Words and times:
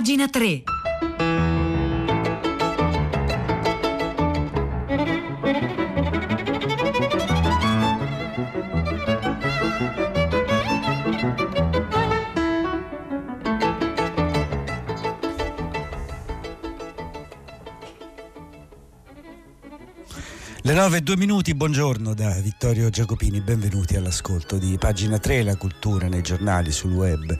Pagina 0.00 0.28
3. 0.28 0.79
9 20.80 20.96
e 20.96 21.00
2 21.02 21.16
minuti, 21.18 21.54
buongiorno 21.54 22.14
da 22.14 22.30
Vittorio 22.40 22.88
Giacopini, 22.88 23.42
benvenuti 23.42 23.96
all'ascolto 23.96 24.56
di 24.56 24.78
Pagina 24.78 25.18
3, 25.18 25.42
la 25.42 25.56
cultura 25.56 26.08
nei 26.08 26.22
giornali, 26.22 26.72
sul 26.72 26.94
web, 26.94 27.36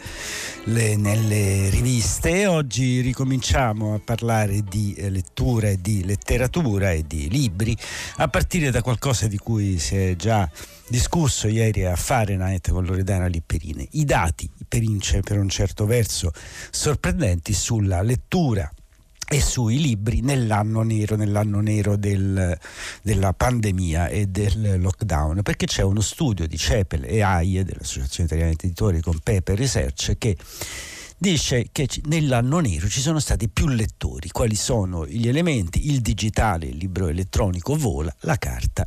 le, 0.64 0.96
nelle 0.96 1.71
riviste. 1.71 2.46
Oggi 2.46 3.00
ricominciamo 3.00 3.95
a 3.95 3.98
parlare 3.98 4.63
di 4.63 4.93
eh, 4.93 5.08
lettura 5.08 5.68
e 5.68 5.80
di 5.80 6.04
letteratura 6.04 6.90
e 6.90 7.07
di 7.07 7.30
libri, 7.30 7.75
a 8.16 8.29
partire 8.29 8.71
da 8.71 8.82
qualcosa 8.82 9.26
di 9.26 9.39
cui 9.39 9.79
si 9.79 9.96
è 9.96 10.16
già 10.16 10.46
discusso 10.86 11.49
ieri 11.49 11.86
a 11.86 11.96
Fahrenheit 11.96 12.71
con 12.71 12.85
Loredana 12.85 13.27
Lipperine. 13.27 13.88
I 13.93 14.04
dati, 14.04 14.50
per, 14.68 14.82
per 15.22 15.38
un 15.38 15.49
certo 15.49 15.86
verso, 15.86 16.30
sorprendenti 16.71 17.54
sulla 17.54 18.02
lettura 18.02 18.71
e 19.32 19.40
sui 19.40 19.80
libri 19.80 20.22
nell'anno 20.22 20.82
nero, 20.82 21.14
nell'anno 21.14 21.61
nero 21.61 21.94
del, 21.94 22.58
della 23.00 23.32
pandemia 23.32 24.08
e 24.08 24.26
del 24.26 24.80
lockdown, 24.80 25.43
perché 25.43 25.66
c'è 25.66 25.82
uno 25.82 26.00
studio 26.00 26.48
di 26.48 26.58
CEPEL 26.58 27.04
e 27.04 27.22
AIE 27.22 27.62
dell'Associazione 27.62 28.24
Italiana 28.24 28.50
di 28.50 28.66
Editori 28.66 29.00
con 29.00 29.21
Pepe 29.22 29.54
Research 29.54 30.18
che 30.18 30.36
dice 31.16 31.68
che 31.71 31.88
nell'anno 32.06 32.58
nero 32.58 32.88
ci 32.88 33.00
sono 33.00 33.20
stati 33.20 33.48
più 33.48 33.69
lettori. 33.69 34.30
Quali 34.30 34.56
sono 34.56 35.06
gli 35.06 35.28
elementi? 35.28 35.91
Il 35.91 36.00
digitale, 36.00 36.66
il 36.66 36.77
libro 36.77 37.06
elettronico 37.06 37.77
vola, 37.77 38.12
la 38.22 38.36
carta 38.36 38.84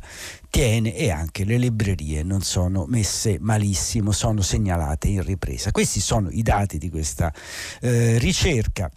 tiene 0.50 0.94
e 0.94 1.10
anche 1.10 1.44
le 1.44 1.56
librerie 1.56 2.22
non 2.22 2.42
sono 2.42 2.84
messe 2.86 3.38
malissimo, 3.40 4.12
sono 4.12 4.42
segnalate 4.42 5.08
in 5.08 5.22
ripresa. 5.22 5.70
Questi 5.70 6.00
sono 6.00 6.28
i 6.28 6.42
dati 6.42 6.76
di 6.76 6.90
questa 6.90 7.32
eh, 7.80 8.18
ricerca 8.18 8.90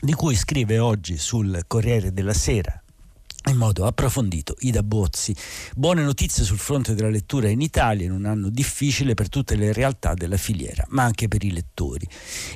di 0.00 0.12
cui 0.12 0.34
scrive 0.34 0.78
oggi 0.78 1.16
sul 1.16 1.64
Corriere 1.66 2.12
della 2.12 2.34
Sera 2.34 2.80
in 3.50 3.56
modo 3.56 3.86
approfondito 3.86 4.56
Ida 4.60 4.82
Bozzi. 4.82 5.34
Buone 5.74 6.02
notizie 6.02 6.42
sul 6.44 6.58
fronte 6.58 6.94
della 6.94 7.08
lettura 7.08 7.48
in 7.48 7.60
Italia 7.60 8.04
in 8.04 8.12
un 8.12 8.24
anno 8.24 8.48
difficile 8.48 9.14
per 9.14 9.28
tutte 9.28 9.54
le 9.54 9.72
realtà 9.72 10.14
della 10.14 10.36
filiera, 10.36 10.84
ma 10.88 11.04
anche 11.04 11.28
per 11.28 11.44
i 11.44 11.52
lettori. 11.52 12.06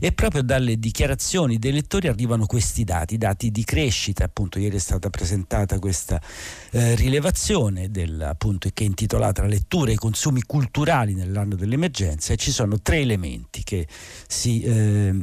E 0.01 0.13
proprio 0.13 0.43
dalle 0.43 0.79
dichiarazioni 0.79 1.59
dei 1.59 1.73
lettori 1.73 2.09
arrivano 2.09 2.47
questi 2.47 2.85
dati, 2.85 3.19
dati 3.19 3.51
di 3.51 3.65
crescita. 3.65 4.25
Appunto, 4.25 4.59
ieri 4.59 4.77
è 4.77 4.81
stata 4.81 5.11
presentata 5.11 5.79
questa 5.79 6.21
eh, 6.71 6.95
rilevazione 6.97 7.91
del, 7.91 8.21
appunto, 8.21 8.69
che 8.73 8.85
è 8.85 8.87
intitolata 8.87 9.43
La 9.43 9.49
lettura 9.49 9.91
e 9.91 9.95
i 9.95 9.97
consumi 9.97 10.43
culturali 10.43 11.15
nell'anno 11.15 11.55
dell'emergenza 11.55 12.33
e 12.33 12.37
ci 12.37 12.51
sono 12.51 12.81
tre 12.81 12.99
elementi 12.99 13.63
che 13.63 13.87
si 14.27 14.63
eh, 14.63 15.15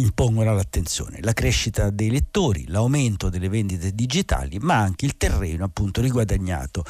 impongono 0.00 0.54
l'attenzione, 0.54 1.18
la 1.20 1.32
crescita 1.32 1.90
dei 1.90 2.10
lettori, 2.10 2.66
l'aumento 2.68 3.28
delle 3.28 3.48
vendite 3.48 3.94
digitali, 3.94 4.58
ma 4.58 4.76
anche 4.76 5.04
il 5.04 5.16
terreno 5.16 5.64
appunto 5.64 6.00
riguadagnato 6.00 6.84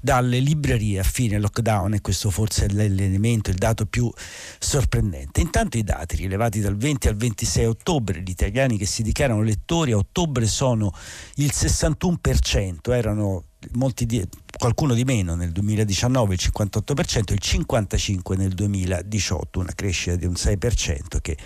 dalle 0.00 0.38
librerie 0.38 1.00
a 1.00 1.02
fine 1.02 1.38
lockdown 1.38 1.94
e 1.94 2.00
questo 2.00 2.30
forse 2.30 2.66
è 2.66 2.68
l'elemento, 2.68 3.50
il 3.50 3.56
dato 3.56 3.86
più 3.86 4.10
sorprendente. 4.58 5.40
Intanto 5.40 5.76
i 5.76 5.82
dati 5.82 6.16
rilevati 6.16 6.60
dal 6.60 6.76
20 6.76 7.08
al 7.08 7.16
26 7.16 7.64
ottobre, 7.66 8.22
gli 8.22 8.30
italiani 8.30 8.76
che 8.76 8.86
si 8.86 9.02
dichiarano 9.02 9.42
lettori 9.42 9.92
a 9.92 9.96
ottobre 9.96 10.46
sono 10.46 10.92
il 11.36 11.50
61%, 11.52 12.92
erano 12.92 13.44
molti 13.72 14.06
di, 14.06 14.26
qualcuno 14.56 14.94
di 14.94 15.04
meno 15.04 15.34
nel 15.34 15.52
2019 15.52 16.34
il 16.34 16.40
58%, 16.42 17.32
il 17.32 17.40
55% 17.42 18.36
nel 18.36 18.52
2018, 18.52 19.58
una 19.58 19.72
crescita 19.74 20.16
di 20.16 20.26
un 20.26 20.34
6% 20.34 21.20
che 21.20 21.36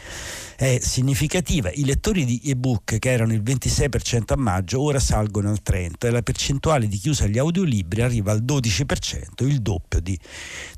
è 0.56 0.78
significativa. 0.80 1.70
I 1.72 1.84
lettori 1.84 2.24
di 2.24 2.40
ebook 2.44 2.98
che 2.98 3.10
erano 3.10 3.32
il 3.32 3.42
26% 3.42 4.32
a 4.32 4.36
maggio 4.36 4.80
ora 4.80 4.98
salgono 4.98 5.50
al 5.50 5.60
30% 5.64 5.92
e 6.00 6.10
la 6.10 6.22
percentuale 6.22 6.86
di 6.86 6.96
chiusa 6.98 7.24
agli 7.24 7.38
audiolibri 7.38 8.02
arriva 8.02 8.32
al 8.32 8.42
12%, 8.42 9.46
il 9.46 9.60
doppio 9.62 10.00
di 10.00 10.18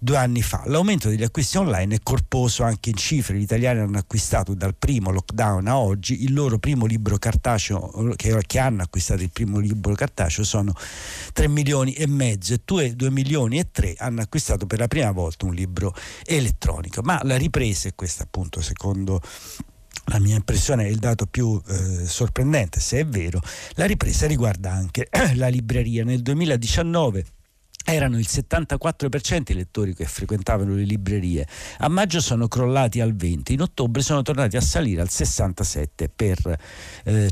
due 0.01 0.17
anni 0.17 0.43
fa. 0.43 0.63
L'aumento 0.67 1.09
degli 1.09 1.23
acquisti 1.23 1.57
online 1.57 1.97
è 1.97 1.99
corposo 2.03 2.63
anche 2.63 2.91
in 2.91 2.97
cifre. 2.97 3.37
Gli 3.37 3.43
italiani 3.43 3.81
hanno 3.81 3.99
acquistato 3.99 4.55
dal 4.55 4.75
primo 4.79 5.11
lockdown 5.11 5.67
a 5.67 5.79
oggi 5.79 6.25
il 6.25 6.33
loro 6.33 6.59
primo 6.59 6.87
libro 6.87 7.19
cartaceo, 7.19 8.15
che, 8.17 8.59
hanno 8.59 8.83
acquistato 8.83 9.23
il 9.23 9.31
primo 9.31 9.59
libro 9.59 9.95
cartaceo 9.95 10.45
sono 10.45 10.75
3 11.33 11.49
milioni 11.49 11.93
e 11.93 12.07
mezzo 12.07 12.20
e 12.29 12.39
2, 12.65 12.97
2 12.97 13.11
milioni 13.11 13.59
e 13.59 13.69
3 13.71 13.95
hanno 13.99 14.21
acquistato 14.21 14.67
per 14.67 14.79
la 14.79 14.89
prima 14.89 15.11
volta 15.11 15.47
un 15.47 15.55
libro 15.55 15.95
elettronico. 16.25 17.03
Ma 17.03 17.21
la 17.25 17.37
ripresa, 17.37 17.89
e 17.89 17.95
questa 17.95 18.25
appunto 18.25 18.61
secondo 18.61 19.21
la 20.07 20.19
mia 20.19 20.37
impressione 20.37 20.85
è 20.85 20.89
il 20.89 20.99
dato 20.99 21.27
più 21.27 21.61
eh, 21.69 22.07
sorprendente, 22.07 22.81
se 22.81 23.01
è 23.01 23.07
vero, 23.07 23.41
la 23.75 23.87
ripresa 23.87 24.27
riguarda 24.27 24.73
anche 24.73 25.09
la 25.35 25.49
libreria. 25.49 26.05
Nel 26.05 26.23
2019 26.23 27.25
erano 27.85 28.19
il 28.19 28.27
74% 28.29 29.43
i 29.49 29.55
lettori 29.55 29.95
che 29.95 30.05
frequentavano 30.05 30.75
le 30.75 30.83
librerie. 30.83 31.47
A 31.79 31.89
maggio 31.89 32.21
sono 32.21 32.49
crollati 32.49 33.01
al 33.01 33.15
20%, 33.15 33.53
in 33.53 33.63
ottobre 33.63 34.03
sono 34.03 34.23
tornati 34.23 34.57
a 34.57 34.61
salire 34.61 35.01
al 35.01 35.09
67%. 35.11 36.09
Per, 36.15 36.59
eh, 37.05 37.31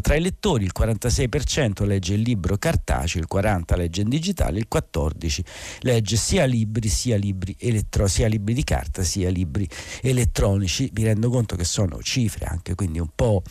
Tra 0.00 0.14
i 0.14 0.20
lettori 0.20 0.64
il 0.64 0.72
46% 0.78 1.84
legge 1.84 2.14
il 2.14 2.20
libro 2.20 2.56
cartaceo, 2.56 3.20
il 3.20 3.28
40% 3.32 3.76
legge 3.76 4.02
in 4.02 4.08
digitale, 4.08 4.58
il 4.58 4.68
14% 4.72 5.44
legge 5.80 6.16
sia 6.16 6.44
libri 6.44 6.88
sia 6.88 7.16
libri, 7.16 7.56
elettro- 7.58 8.06
sia 8.06 8.28
libri 8.28 8.54
di 8.54 8.64
carta 8.64 9.02
sia 9.02 9.30
libri 9.30 9.68
elettronici. 10.02 10.90
Mi 10.94 11.04
rendo 11.04 11.30
conto 11.30 11.56
che 11.56 11.64
sono 11.64 12.00
cifre 12.02 12.46
anche 12.46 12.74
quindi 12.74 12.98
un 12.98 13.10
po' 13.14 13.42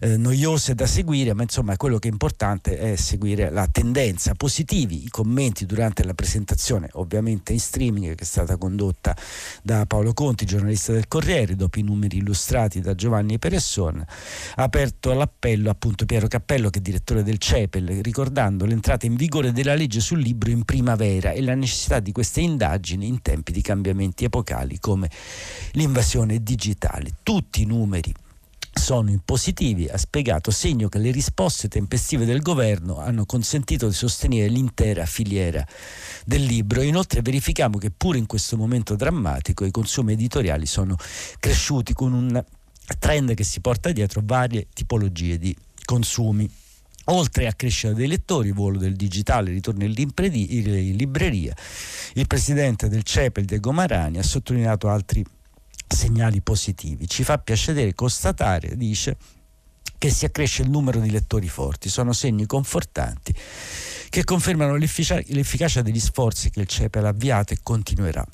eh, 0.00 0.16
noiose 0.16 0.74
da 0.74 0.86
seguire, 0.86 1.34
ma 1.34 1.42
insomma 1.42 1.76
quello 1.76 1.98
che 1.98 2.08
è 2.08 2.10
importante 2.10 2.78
è 2.78 2.96
seguire 2.96 3.50
la 3.50 3.66
tendenza, 3.70 4.34
positivi, 4.34 5.04
i 5.04 5.08
commenti 5.08 5.66
durante 5.66 5.89
durante 5.90 6.04
la 6.04 6.14
presentazione, 6.14 6.88
ovviamente 6.92 7.52
in 7.52 7.60
streaming, 7.60 8.14
che 8.14 8.22
è 8.22 8.26
stata 8.26 8.56
condotta 8.56 9.16
da 9.62 9.84
Paolo 9.86 10.12
Conti, 10.12 10.46
giornalista 10.46 10.92
del 10.92 11.08
Corriere, 11.08 11.56
dopo 11.56 11.78
i 11.78 11.82
numeri 11.82 12.18
illustrati 12.18 12.80
da 12.80 12.94
Giovanni 12.94 13.38
Peresson, 13.38 14.02
ha 14.54 14.62
aperto 14.62 15.12
l'appello 15.12 15.70
appunto 15.70 16.06
Piero 16.06 16.28
Cappello, 16.28 16.70
che 16.70 16.78
è 16.78 16.82
direttore 16.82 17.22
del 17.22 17.38
CEPEL, 17.38 18.02
ricordando 18.02 18.64
l'entrata 18.64 19.06
in 19.06 19.16
vigore 19.16 19.52
della 19.52 19.74
legge 19.74 20.00
sul 20.00 20.20
libro 20.20 20.50
in 20.50 20.64
primavera 20.64 21.32
e 21.32 21.42
la 21.42 21.54
necessità 21.54 22.00
di 22.00 22.12
queste 22.12 22.40
indagini 22.40 23.06
in 23.06 23.20
tempi 23.20 23.52
di 23.52 23.60
cambiamenti 23.60 24.24
epocali 24.24 24.78
come 24.78 25.10
l'invasione 25.72 26.42
digitale. 26.42 27.14
Tutti 27.22 27.62
i 27.62 27.66
numeri 27.66 28.14
sono 28.72 29.10
in 29.10 29.20
positivi, 29.24 29.88
ha 29.88 29.96
spiegato, 29.96 30.50
segno 30.50 30.88
che 30.88 30.98
le 30.98 31.10
risposte 31.10 31.68
tempestive 31.68 32.24
del 32.24 32.40
governo 32.40 32.98
hanno 32.98 33.26
consentito 33.26 33.88
di 33.88 33.94
sostenere 33.94 34.48
l'intera 34.48 35.06
filiera 35.06 35.66
del 36.24 36.44
libro. 36.44 36.82
Inoltre 36.82 37.22
verifichiamo 37.22 37.78
che 37.78 37.90
pure 37.90 38.18
in 38.18 38.26
questo 38.26 38.56
momento 38.56 38.96
drammatico 38.96 39.64
i 39.64 39.70
consumi 39.70 40.12
editoriali 40.12 40.66
sono 40.66 40.96
cresciuti 41.38 41.92
con 41.92 42.12
un 42.12 42.44
trend 42.98 43.34
che 43.34 43.44
si 43.44 43.60
porta 43.60 43.92
dietro 43.92 44.22
varie 44.24 44.68
tipologie 44.72 45.38
di 45.38 45.56
consumi. 45.84 46.48
Oltre 47.06 47.48
a 47.48 47.52
crescita 47.54 47.92
dei 47.92 48.06
lettori, 48.06 48.52
volo 48.52 48.78
del 48.78 48.94
digitale, 48.94 49.50
ritorno 49.50 49.82
in, 49.84 49.92
libreria, 49.92 51.54
il 52.14 52.26
presidente 52.26 52.88
del 52.88 53.02
CEPEL, 53.02 53.46
De 53.46 53.58
Gomarani, 53.58 54.18
ha 54.18 54.22
sottolineato 54.22 54.88
altri 54.88 55.24
segnali 55.92 56.40
positivi. 56.40 57.08
Ci 57.08 57.24
fa 57.24 57.38
piacere 57.38 57.94
constatare, 57.94 58.76
dice, 58.76 59.16
che 60.00 60.08
si 60.08 60.24
accresce 60.24 60.62
il 60.62 60.70
numero 60.70 60.98
di 60.98 61.10
lettori 61.10 61.48
forti. 61.48 61.90
Sono 61.90 62.14
segni 62.14 62.46
confortanti 62.46 63.34
che 64.08 64.24
confermano 64.24 64.76
l'efficacia, 64.76 65.82
degli 65.82 66.00
sforzi 66.00 66.48
che 66.48 66.60
il 66.60 66.66
CEPEL 66.66 67.04
ha 67.04 67.08
avviato 67.08 67.52
e 67.52 67.58
continuerà 67.62 68.26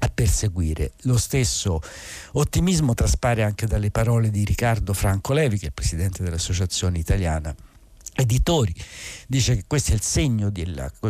a 0.00 0.08
perseguire. 0.08 0.92
Lo 1.02 1.16
stesso 1.16 1.80
ottimismo 2.32 2.92
traspare 2.92 3.42
anche 3.42 3.66
dalle 3.66 3.90
parole 3.90 4.30
di 4.30 4.44
Riccardo 4.44 4.92
Franco 4.92 5.32
Levi, 5.32 5.56
che 5.56 5.64
è 5.64 5.68
il 5.68 5.72
presidente 5.72 6.22
dell'Associazione 6.22 6.98
Italiana 6.98 7.54
editori, 8.18 8.74
dice 9.26 9.56
che 9.56 9.64
questo 9.66 9.92
è 9.92 9.94
il 9.94 10.02
segno 10.02 10.50
di 10.50 10.64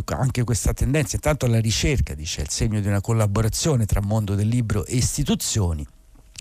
anche 0.06 0.44
questa 0.44 0.72
tendenza, 0.72 1.16
intanto 1.16 1.46
la 1.46 1.60
ricerca 1.60 2.14
dice 2.14 2.40
è 2.40 2.42
il 2.42 2.50
segno 2.50 2.80
di 2.80 2.86
una 2.86 3.00
collaborazione 3.00 3.86
tra 3.86 4.00
mondo 4.00 4.34
del 4.34 4.48
libro 4.48 4.84
e 4.86 4.96
istituzioni 4.96 5.86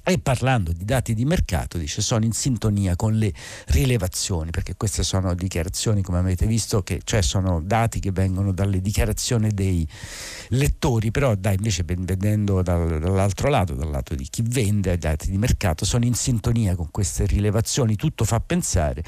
e 0.05 0.19
parlando 0.19 0.71
di 0.71 0.85
dati 0.85 1.13
di 1.13 1.25
mercato 1.25 1.77
dice 1.77 2.01
sono 2.01 2.25
in 2.25 2.31
sintonia 2.31 2.95
con 2.95 3.15
le 3.15 3.33
rilevazioni 3.67 4.51
perché 4.51 4.75
queste 4.75 5.03
sono 5.03 5.33
dichiarazioni 5.33 6.01
come 6.01 6.19
avete 6.19 6.45
visto 6.45 6.81
che 6.83 7.01
cioè 7.03 7.21
sono 7.21 7.61
dati 7.61 7.99
che 7.99 8.11
vengono 8.11 8.51
dalle 8.51 8.81
dichiarazioni 8.81 9.49
dei 9.49 9.87
lettori 10.49 11.11
però 11.11 11.35
dai 11.35 11.55
invece 11.55 11.83
vedendo 11.85 12.61
dal, 12.61 12.99
dall'altro 12.99 13.49
lato 13.49 13.73
dal 13.73 13.89
lato 13.89 14.15
di 14.15 14.27
chi 14.29 14.43
vende 14.45 14.97
dati 14.97 15.29
di 15.29 15.37
mercato 15.37 15.85
sono 15.85 16.05
in 16.05 16.13
sintonia 16.13 16.75
con 16.75 16.89
queste 16.91 17.25
rilevazioni. 17.25 17.95
Tutto 17.95 18.23
fa 18.23 18.39
pensare 18.39 19.03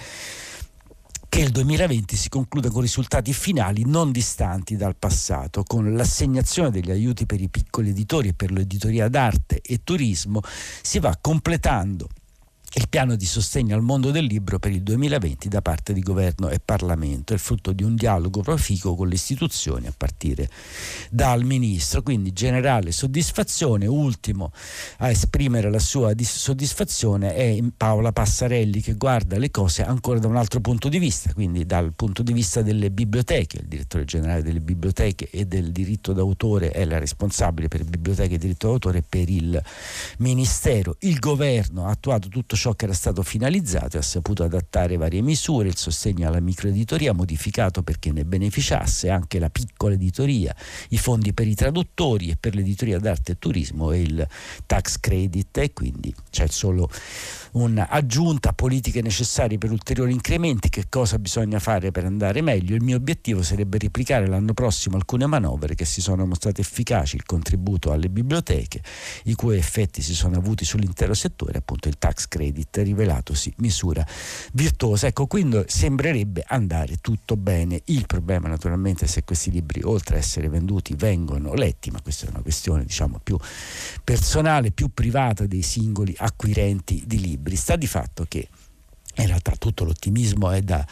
che 1.37 1.43
il 1.43 1.51
2020 1.51 2.15
si 2.15 2.29
conclude 2.29 2.69
con 2.69 2.81
risultati 2.81 3.31
finali 3.31 3.85
non 3.85 4.11
distanti 4.11 4.75
dal 4.75 4.95
passato, 4.95 5.63
con 5.63 5.93
l'assegnazione 5.93 6.71
degli 6.71 6.89
aiuti 6.89 7.27
per 7.27 7.39
i 7.39 7.47
piccoli 7.47 7.89
editori 7.89 8.29
e 8.29 8.33
per 8.33 8.51
l'editoria 8.51 9.07
d'arte 9.07 9.61
e 9.61 9.81
turismo 9.83 10.41
si 10.81 10.97
va 10.97 11.15
completando 11.21 12.07
il 12.73 12.89
piano 12.89 13.15
di 13.15 13.25
sostegno 13.25 13.75
al 13.75 13.81
mondo 13.81 14.11
del 14.11 14.25
libro 14.25 14.59
per 14.59 14.71
il 14.71 14.83
2020 14.83 15.47
da 15.47 15.61
parte 15.61 15.93
di 15.93 16.01
governo 16.01 16.49
e 16.49 16.59
Parlamento 16.63 17.33
è 17.33 17.37
frutto 17.37 17.71
di 17.71 17.81
un 17.81 17.95
dialogo 17.95 18.41
proficuo 18.41 18.93
con 18.93 19.07
le 19.07 19.15
istituzioni 19.15 19.87
a 19.87 19.93
partire 19.95 20.49
dal 21.09 21.43
Ministro. 21.43 22.03
Quindi 22.03 22.33
generale 22.33 22.91
soddisfazione. 22.91 23.87
Ultimo 23.87 24.51
a 24.97 25.09
esprimere 25.09 25.71
la 25.71 25.79
sua 25.79 26.13
soddisfazione 26.21 27.33
è 27.33 27.57
Paola 27.75 28.11
Passarelli 28.11 28.81
che 28.81 28.93
guarda 28.95 29.37
le 29.37 29.49
cose 29.49 29.83
ancora 29.83 30.19
da 30.19 30.27
un 30.27 30.35
altro 30.35 30.59
punto 30.59 30.89
di 30.89 30.99
vista, 30.99 31.33
quindi 31.33 31.65
dal 31.65 31.93
punto 31.95 32.21
di 32.21 32.33
vista 32.33 32.61
delle 32.61 32.91
biblioteche. 32.91 33.59
Il 33.59 33.67
direttore 33.67 34.03
generale 34.03 34.43
delle 34.43 34.59
biblioteche 34.59 35.29
e 35.31 35.45
del 35.45 35.71
diritto 35.71 36.11
d'autore 36.11 36.71
è 36.71 36.83
la 36.83 36.99
responsabile 36.99 37.69
per 37.69 37.85
biblioteche 37.85 38.35
e 38.35 38.37
diritto 38.37 38.67
d'autore 38.67 39.01
per 39.07 39.29
il 39.29 39.59
Ministero. 40.17 40.97
Il 40.99 41.19
governo 41.19 41.85
ha 41.85 41.91
attuato 41.91 42.27
tutto 42.27 42.55
ciò 42.57 42.73
che 42.73 42.85
era 42.85 42.93
stato 42.93 43.21
finalizzato 43.23 43.95
e 43.95 43.99
ha 43.99 44.03
saputo 44.03 44.43
adattare 44.43 44.97
varie 44.97 45.21
misure, 45.21 45.69
il 45.69 45.77
sostegno 45.77 46.27
alla 46.27 46.41
microeditoria 46.41 47.13
modificato 47.13 47.83
perché 47.83 48.11
ne 48.11 48.25
beneficiasse 48.25 49.09
anche 49.09 49.39
la 49.39 49.49
piccola 49.49 49.93
editoria, 49.93 50.53
i 50.89 50.97
fondi 50.97 51.33
per 51.33 51.47
i 51.47 51.55
traduttori 51.55 52.29
e 52.29 52.35
per 52.37 52.55
l'editoria 52.55 52.99
d'arte 52.99 53.33
e 53.33 53.39
turismo 53.39 53.91
e 53.91 54.01
il 54.01 54.27
tax 54.65 54.99
credit. 54.99 55.57
E 55.57 55.71
quindi 55.71 56.13
c'è 56.29 56.47
solo 56.47 56.89
un'aggiunta 57.53 58.53
politiche 58.53 59.01
necessarie 59.01 59.57
per 59.57 59.71
ulteriori 59.71 60.11
incrementi, 60.11 60.69
che 60.69 60.85
cosa 60.89 61.19
bisogna 61.19 61.59
fare 61.59 61.91
per 61.91 62.05
andare 62.05 62.41
meglio. 62.41 62.75
Il 62.75 62.81
mio 62.81 62.97
obiettivo 62.97 63.43
sarebbe 63.43 63.77
replicare 63.77 64.27
l'anno 64.27 64.53
prossimo 64.53 64.95
alcune 64.95 65.27
manovre 65.27 65.75
che 65.75 65.85
si 65.85 66.01
sono 66.01 66.25
mostrate 66.25 66.61
efficaci, 66.61 67.15
il 67.15 67.25
contributo 67.25 67.91
alle 67.91 68.09
biblioteche, 68.09 68.81
i 69.25 69.35
cui 69.35 69.57
effetti 69.57 70.01
si 70.01 70.15
sono 70.15 70.37
avuti 70.37 70.65
sull'intero 70.65 71.13
settore, 71.13 71.59
appunto 71.59 71.87
il 71.87 71.97
tax 71.97 72.27
credit 72.27 72.45
rivelatosi 72.51 73.53
misura 73.57 74.05
virtuosa. 74.53 75.07
Ecco, 75.07 75.27
quindi 75.27 75.63
sembrerebbe 75.67 76.43
andare 76.47 76.97
tutto 77.01 77.35
bene. 77.35 77.81
Il 77.85 78.05
problema 78.05 78.47
naturalmente 78.47 79.05
è 79.05 79.07
se 79.07 79.23
questi 79.23 79.51
libri, 79.51 79.81
oltre 79.83 80.15
a 80.15 80.19
essere 80.19 80.49
venduti, 80.49 80.95
vengono 80.95 81.53
letti, 81.53 81.91
ma 81.91 82.01
questa 82.01 82.25
è 82.25 82.29
una 82.29 82.41
questione 82.41 82.83
diciamo 82.83 83.19
più 83.23 83.37
personale, 84.03 84.71
più 84.71 84.89
privata 84.93 85.45
dei 85.45 85.61
singoli 85.61 86.13
acquirenti 86.17 87.03
di 87.05 87.19
libri. 87.19 87.55
Sta 87.55 87.75
di 87.75 87.87
fatto 87.87 88.25
che 88.27 88.47
in 89.21 89.27
realtà 89.27 89.53
tutto 89.57 89.83
l'ottimismo 89.83 90.51
è 90.51 90.61
da 90.61 90.85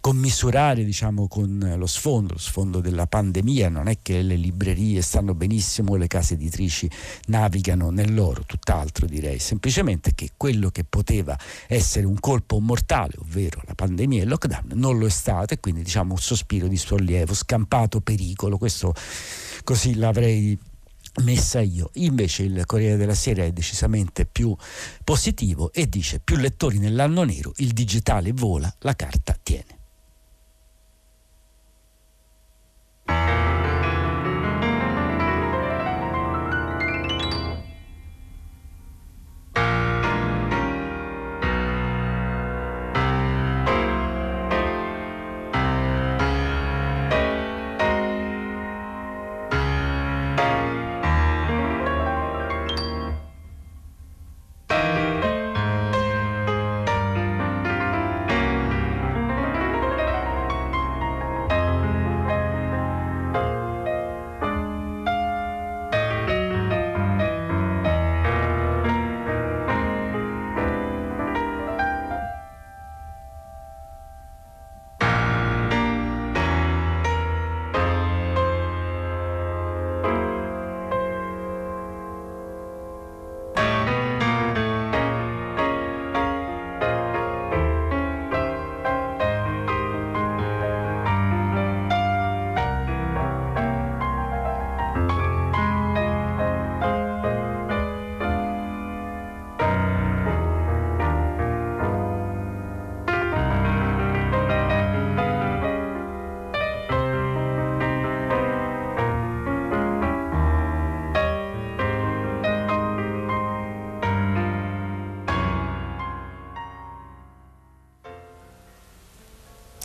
commisurare 0.00 0.84
diciamo, 0.84 1.28
con 1.28 1.74
lo 1.76 1.86
sfondo, 1.86 2.34
lo 2.34 2.38
sfondo 2.38 2.80
della 2.80 3.06
pandemia, 3.06 3.68
non 3.68 3.88
è 3.88 3.98
che 4.02 4.22
le 4.22 4.36
librerie 4.36 5.02
stanno 5.02 5.34
benissimo, 5.34 5.96
le 5.96 6.06
case 6.06 6.34
editrici 6.34 6.90
navigano 7.26 7.90
nell'oro, 7.90 8.44
tutt'altro 8.44 9.06
direi, 9.06 9.38
semplicemente 9.38 10.14
che 10.14 10.30
quello 10.36 10.70
che 10.70 10.84
poteva 10.84 11.38
essere 11.66 12.06
un 12.06 12.18
colpo 12.20 12.60
mortale, 12.60 13.14
ovvero 13.18 13.62
la 13.66 13.74
pandemia 13.74 14.20
e 14.20 14.22
il 14.24 14.28
lockdown, 14.28 14.70
non 14.74 14.98
lo 14.98 15.06
è 15.06 15.10
stato 15.10 15.54
e 15.54 15.60
quindi 15.60 15.82
diciamo 15.82 16.12
un 16.12 16.18
sospiro 16.18 16.68
di 16.68 16.76
sollievo, 16.76 17.34
scampato 17.34 18.00
pericolo, 18.00 18.58
questo 18.58 18.94
così 19.64 19.94
l'avrei 19.94 20.58
messa 21.22 21.60
io. 21.60 21.90
Invece 21.94 22.42
il 22.44 22.64
Corriere 22.66 22.96
della 22.96 23.14
Sera 23.14 23.44
è 23.44 23.52
decisamente 23.52 24.26
più 24.26 24.54
positivo 25.04 25.72
e 25.72 25.88
dice 25.88 26.20
più 26.20 26.36
lettori 26.36 26.78
nell'anno 26.78 27.22
nero, 27.22 27.52
il 27.56 27.72
digitale 27.72 28.32
vola, 28.32 28.72
la 28.80 28.94
carta 28.94 29.36
tiene. 29.42 29.79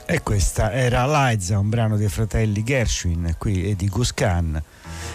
E 0.07 0.21
questa 0.21 0.71
era 0.71 1.31
Liza, 1.31 1.57
un 1.57 1.67
brano 1.67 1.97
dei 1.97 2.09
fratelli 2.09 2.63
Gershwin 2.63 3.35
qui 3.39 3.67
e 3.71 3.75
di 3.75 3.87
Guscan, 3.87 4.61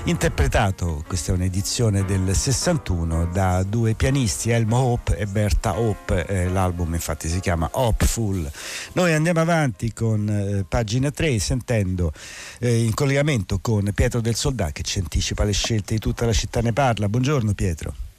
interpretato, 0.05 1.05
questa 1.07 1.31
è 1.31 1.35
un'edizione 1.37 2.05
del 2.05 2.35
61, 2.35 3.27
da 3.27 3.63
due 3.63 3.95
pianisti, 3.95 4.51
Elmo 4.51 4.79
Hope 4.79 5.17
e 5.17 5.27
Berta 5.27 5.79
Hope, 5.79 6.27
eh, 6.27 6.49
l'album 6.49 6.93
infatti 6.95 7.29
si 7.29 7.39
chiama 7.39 7.69
Hopeful. 7.71 8.51
Noi 8.95 9.13
andiamo 9.13 9.39
avanti 9.39 9.93
con 9.93 10.29
eh, 10.29 10.65
pagina 10.69 11.13
3 11.13 11.39
sentendo 11.39 12.13
eh, 12.59 12.83
in 12.83 12.93
collegamento 12.93 13.61
con 13.61 13.89
Pietro 13.95 14.21
del 14.21 14.35
Soldà 14.35 14.73
che 14.73 14.83
ci 14.83 14.99
anticipa 14.99 15.45
le 15.45 15.53
scelte 15.53 15.95
di 15.95 16.01
tutta 16.01 16.27
la 16.27 16.33
città 16.33 16.61
ne 16.63 16.73
parla. 16.73 17.09
Buongiorno 17.09 17.55
Pietro. 17.55 18.10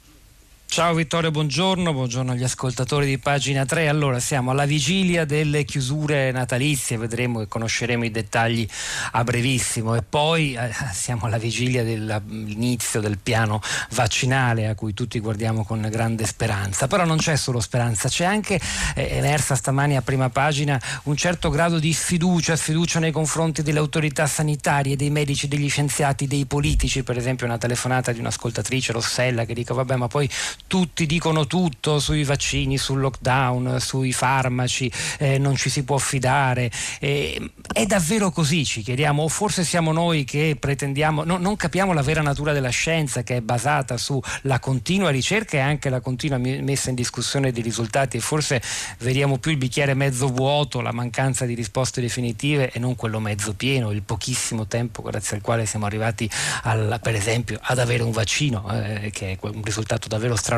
Ciao 0.72 0.94
Vittorio, 0.94 1.30
buongiorno, 1.30 1.92
buongiorno 1.92 2.32
agli 2.32 2.44
ascoltatori 2.44 3.04
di 3.04 3.18
pagina 3.18 3.66
3. 3.66 3.88
Allora, 3.88 4.18
siamo 4.20 4.52
alla 4.52 4.64
vigilia 4.64 5.26
delle 5.26 5.66
chiusure 5.66 6.32
natalizie, 6.32 6.96
vedremo 6.96 7.42
e 7.42 7.46
conosceremo 7.46 8.06
i 8.06 8.10
dettagli 8.10 8.66
a 9.10 9.22
brevissimo 9.22 9.94
e 9.94 10.02
poi 10.02 10.54
eh, 10.54 10.70
siamo 10.94 11.26
alla 11.26 11.36
vigilia 11.36 11.84
dell'inizio 11.84 13.00
del 13.00 13.18
piano 13.18 13.60
vaccinale 13.90 14.66
a 14.66 14.74
cui 14.74 14.94
tutti 14.94 15.20
guardiamo 15.20 15.62
con 15.62 15.86
grande 15.90 16.24
speranza. 16.24 16.86
Però 16.86 17.04
non 17.04 17.18
c'è 17.18 17.36
solo 17.36 17.60
speranza, 17.60 18.08
c'è 18.08 18.24
anche 18.24 18.58
eh, 18.94 19.18
emersa 19.18 19.54
stamani 19.54 19.98
a 19.98 20.00
prima 20.00 20.30
pagina 20.30 20.80
un 21.02 21.16
certo 21.18 21.50
grado 21.50 21.78
di 21.78 21.92
sfiducia, 21.92 22.56
sfiducia 22.56 22.98
nei 22.98 23.12
confronti 23.12 23.60
delle 23.60 23.78
autorità 23.78 24.26
sanitarie, 24.26 24.96
dei 24.96 25.10
medici, 25.10 25.48
degli 25.48 25.68
scienziati, 25.68 26.26
dei 26.26 26.46
politici, 26.46 27.02
per 27.02 27.18
esempio 27.18 27.44
una 27.44 27.58
telefonata 27.58 28.10
di 28.10 28.20
un'ascoltatrice 28.20 28.92
Rossella 28.92 29.44
che 29.44 29.52
dice 29.52 29.74
vabbè 29.74 29.96
ma 29.96 30.08
poi 30.08 30.26
tutti 30.66 31.04
dicono 31.04 31.46
tutto 31.46 31.98
sui 31.98 32.24
vaccini, 32.24 32.78
sul 32.78 33.00
lockdown, 33.00 33.78
sui 33.78 34.12
farmaci, 34.12 34.90
eh, 35.18 35.38
non 35.38 35.54
ci 35.54 35.68
si 35.68 35.84
può 35.84 35.98
fidare. 35.98 36.70
Eh, 36.98 37.52
è 37.70 37.84
davvero 37.84 38.30
così, 38.30 38.64
ci 38.64 38.80
chiediamo, 38.80 39.22
o 39.22 39.28
forse 39.28 39.64
siamo 39.64 39.92
noi 39.92 40.24
che 40.24 40.56
pretendiamo, 40.58 41.24
no, 41.24 41.36
non 41.36 41.56
capiamo 41.56 41.92
la 41.92 42.00
vera 42.00 42.22
natura 42.22 42.52
della 42.52 42.70
scienza 42.70 43.22
che 43.22 43.36
è 43.36 43.40
basata 43.42 43.98
sulla 43.98 44.58
continua 44.60 45.10
ricerca 45.10 45.58
e 45.58 45.60
anche 45.60 45.90
la 45.90 46.00
continua 46.00 46.38
messa 46.38 46.88
in 46.88 46.96
discussione 46.96 47.52
dei 47.52 47.62
risultati 47.62 48.16
e 48.16 48.20
forse 48.20 48.62
vediamo 49.00 49.36
più 49.36 49.50
il 49.50 49.58
bicchiere 49.58 49.92
mezzo 49.92 50.28
vuoto, 50.28 50.80
la 50.80 50.92
mancanza 50.92 51.44
di 51.44 51.54
risposte 51.54 52.00
definitive 52.00 52.70
e 52.70 52.78
non 52.78 52.96
quello 52.96 53.20
mezzo 53.20 53.52
pieno, 53.52 53.90
il 53.90 54.02
pochissimo 54.02 54.66
tempo 54.66 55.02
grazie 55.02 55.36
al 55.36 55.42
quale 55.42 55.66
siamo 55.66 55.84
arrivati 55.84 56.30
al, 56.62 56.98
per 57.02 57.14
esempio 57.14 57.58
ad 57.60 57.78
avere 57.78 58.02
un 58.02 58.10
vaccino, 58.12 58.66
eh, 58.72 59.10
che 59.12 59.32
è 59.32 59.38
un 59.40 59.62
risultato 59.62 60.08
davvero 60.08 60.34
straordinario 60.34 60.51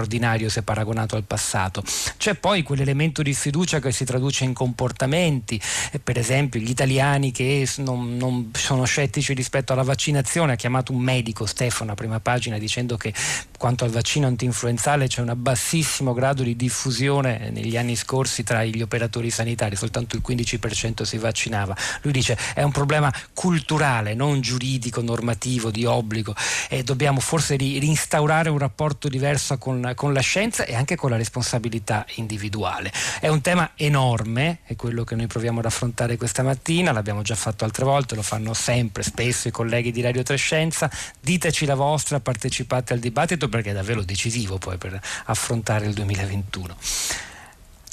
se 0.48 0.62
paragonato 0.62 1.16
al 1.16 1.24
passato. 1.24 1.82
C'è 2.16 2.34
poi 2.34 2.62
quell'elemento 2.62 3.22
di 3.22 3.32
sfiducia 3.32 3.78
che 3.78 3.92
si 3.92 4.04
traduce 4.04 4.44
in 4.44 4.52
comportamenti, 4.52 5.60
eh, 5.92 5.98
per 5.98 6.18
esempio 6.18 6.60
gli 6.60 6.70
italiani 6.70 7.30
che 7.30 7.68
non, 7.76 8.16
non 8.16 8.50
sono 8.54 8.84
scettici 8.84 9.34
rispetto 9.34 9.72
alla 9.72 9.82
vaccinazione, 9.82 10.52
ha 10.52 10.56
chiamato 10.56 10.92
un 10.92 10.98
medico, 10.98 11.46
Stefano, 11.46 11.92
a 11.92 11.94
prima 11.94 12.18
pagina, 12.20 12.58
dicendo 12.58 12.96
che 12.96 13.12
quanto 13.56 13.84
al 13.84 13.90
vaccino 13.90 14.26
antinfluenzale 14.26 15.06
c'è 15.06 15.20
un 15.20 15.32
bassissimo 15.36 16.12
grado 16.12 16.42
di 16.42 16.56
diffusione 16.56 17.50
negli 17.50 17.76
anni 17.76 17.96
scorsi 17.96 18.42
tra 18.42 18.64
gli 18.64 18.82
operatori 18.82 19.30
sanitari, 19.30 19.76
soltanto 19.76 20.16
il 20.16 20.22
15% 20.26 21.02
si 21.02 21.18
vaccinava. 21.18 21.76
Lui 22.02 22.12
dice 22.12 22.36
è 22.54 22.62
un 22.62 22.72
problema 22.72 23.12
culturale, 23.32 24.14
non 24.14 24.40
giuridico, 24.40 25.00
normativo, 25.00 25.70
di 25.70 25.84
obbligo 25.84 26.34
e 26.68 26.82
dobbiamo 26.82 27.20
forse 27.20 27.56
rinstaurare 27.56 28.48
un 28.48 28.58
rapporto 28.58 29.08
diverso 29.08 29.56
con, 29.58 29.83
con 29.92 30.14
la 30.14 30.20
scienza 30.20 30.64
e 30.64 30.74
anche 30.74 30.96
con 30.96 31.10
la 31.10 31.18
responsabilità 31.18 32.06
individuale. 32.14 32.90
È 33.20 33.28
un 33.28 33.42
tema 33.42 33.72
enorme, 33.74 34.60
è 34.64 34.74
quello 34.76 35.04
che 35.04 35.14
noi 35.14 35.26
proviamo 35.26 35.58
ad 35.58 35.66
affrontare 35.66 36.16
questa 36.16 36.42
mattina, 36.42 36.92
l'abbiamo 36.92 37.20
già 37.20 37.34
fatto 37.34 37.66
altre 37.66 37.84
volte, 37.84 38.14
lo 38.14 38.22
fanno 38.22 38.54
sempre, 38.54 39.02
spesso 39.02 39.48
i 39.48 39.50
colleghi 39.50 39.92
di 39.92 40.00
Radio 40.00 40.22
Trescenza. 40.22 40.90
Diteci 41.20 41.66
la 41.66 41.74
vostra, 41.74 42.20
partecipate 42.20 42.94
al 42.94 43.00
dibattito 43.00 43.50
perché 43.50 43.70
è 43.70 43.74
davvero 43.74 44.02
decisivo 44.02 44.56
poi 44.56 44.78
per 44.78 44.98
affrontare 45.26 45.84
il 45.84 45.92
2021 45.92 47.32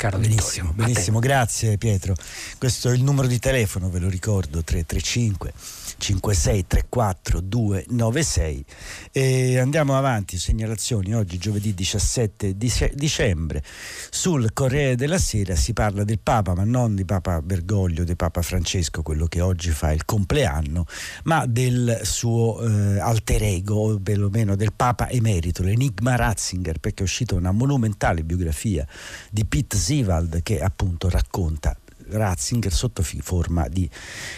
caro 0.01 0.17
benissimo, 0.17 0.69
Vittorio. 0.69 0.93
Benissimo, 0.93 1.19
grazie 1.19 1.77
Pietro. 1.77 2.15
Questo 2.57 2.89
è 2.89 2.93
il 2.95 3.03
numero 3.03 3.27
di 3.27 3.37
telefono, 3.37 3.91
ve 3.91 3.99
lo 3.99 4.09
ricordo, 4.09 4.63
335 4.63 5.53
5634 6.01 7.39
296 7.41 8.65
e 9.11 9.59
andiamo 9.59 9.95
avanti 9.95 10.39
segnalazioni 10.39 11.13
oggi 11.13 11.37
giovedì 11.37 11.75
17 11.75 12.57
dicembre 12.57 13.63
sul 14.09 14.51
Corriere 14.51 14.95
della 14.95 15.19
Sera 15.19 15.55
si 15.55 15.73
parla 15.73 16.03
del 16.03 16.17
Papa 16.17 16.55
ma 16.55 16.63
non 16.63 16.95
di 16.95 17.05
Papa 17.05 17.39
Bergoglio 17.43 18.03
di 18.03 18.15
Papa 18.15 18.41
Francesco 18.41 19.03
quello 19.03 19.27
che 19.27 19.41
oggi 19.41 19.69
fa 19.69 19.91
il 19.91 20.03
compleanno 20.05 20.85
ma 21.25 21.45
del 21.45 22.01
suo 22.03 22.61
eh, 22.61 22.99
alter 22.99 23.43
ego 23.43 23.75
o 23.75 23.99
perlomeno 23.99 24.55
del 24.55 24.73
Papa 24.73 25.07
emerito 25.09 25.61
l'enigma 25.61 26.15
Ratzinger 26.15 26.79
perché 26.79 27.01
è 27.01 27.05
uscita 27.05 27.35
una 27.35 27.51
monumentale 27.51 28.23
biografia 28.23 28.87
di 29.29 29.45
Pete 29.45 29.77
Sivald 29.91 30.41
che 30.41 30.61
appunto 30.61 31.09
racconta 31.09 31.75
Ratzinger 32.11 32.73
sotto 32.73 33.03
forma 33.03 33.67
di 33.67 33.89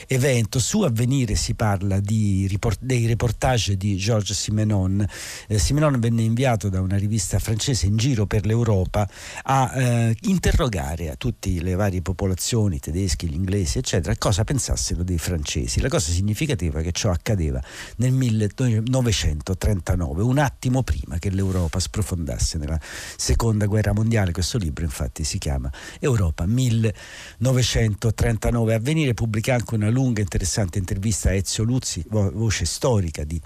evento. 0.07 0.59
Su 0.59 0.81
Avvenire 0.81 1.35
si 1.35 1.53
parla 1.53 1.99
report- 2.47 2.79
dei 2.81 3.05
reportage 3.05 3.77
di 3.77 3.95
Georges 3.95 4.39
Simenon. 4.39 5.05
Eh, 5.47 5.59
Simenon 5.59 5.99
venne 5.99 6.21
inviato 6.21 6.69
da 6.69 6.81
una 6.81 6.97
rivista 6.97 7.39
francese 7.39 7.85
in 7.85 7.97
giro 7.97 8.25
per 8.25 8.45
l'Europa 8.45 9.07
a 9.43 9.71
eh, 9.73 10.15
interrogare 10.23 11.09
a 11.09 11.15
tutte 11.15 11.49
le 11.49 11.75
varie 11.75 12.01
popolazioni, 12.01 12.79
tedeschi, 12.79 13.27
gli 13.27 13.33
inglesi, 13.33 13.77
eccetera, 13.77 14.15
cosa 14.17 14.43
pensassero 14.43 15.03
dei 15.03 15.17
francesi. 15.17 15.81
La 15.81 15.89
cosa 15.89 16.11
significativa 16.11 16.79
è 16.79 16.83
che 16.83 16.91
ciò 16.91 17.11
accadeva 17.11 17.61
nel 17.97 18.11
1939, 18.11 20.21
un 20.21 20.37
attimo 20.37 20.83
prima 20.83 21.17
che 21.17 21.29
l'Europa 21.29 21.79
sprofondasse 21.79 22.57
nella 22.57 22.79
seconda 22.81 23.65
guerra 23.65 23.93
mondiale. 23.93 24.31
Questo 24.31 24.57
libro 24.57 24.83
infatti 24.83 25.23
si 25.23 25.37
chiama 25.37 25.71
Europa 25.99 26.45
1939. 26.45 27.62
1939. 27.63 28.73
Avvenire 28.73 29.13
pubblica 29.13 29.53
anche 29.53 29.73
una 29.73 29.89
lunga 29.89 30.19
e 30.19 30.23
interessante 30.23 30.77
intervista 30.77 31.29
a 31.29 31.33
Ezio 31.33 31.63
Luzzi, 31.63 32.03
voce 32.09 32.65
storica 32.65 33.23
di 33.23 33.41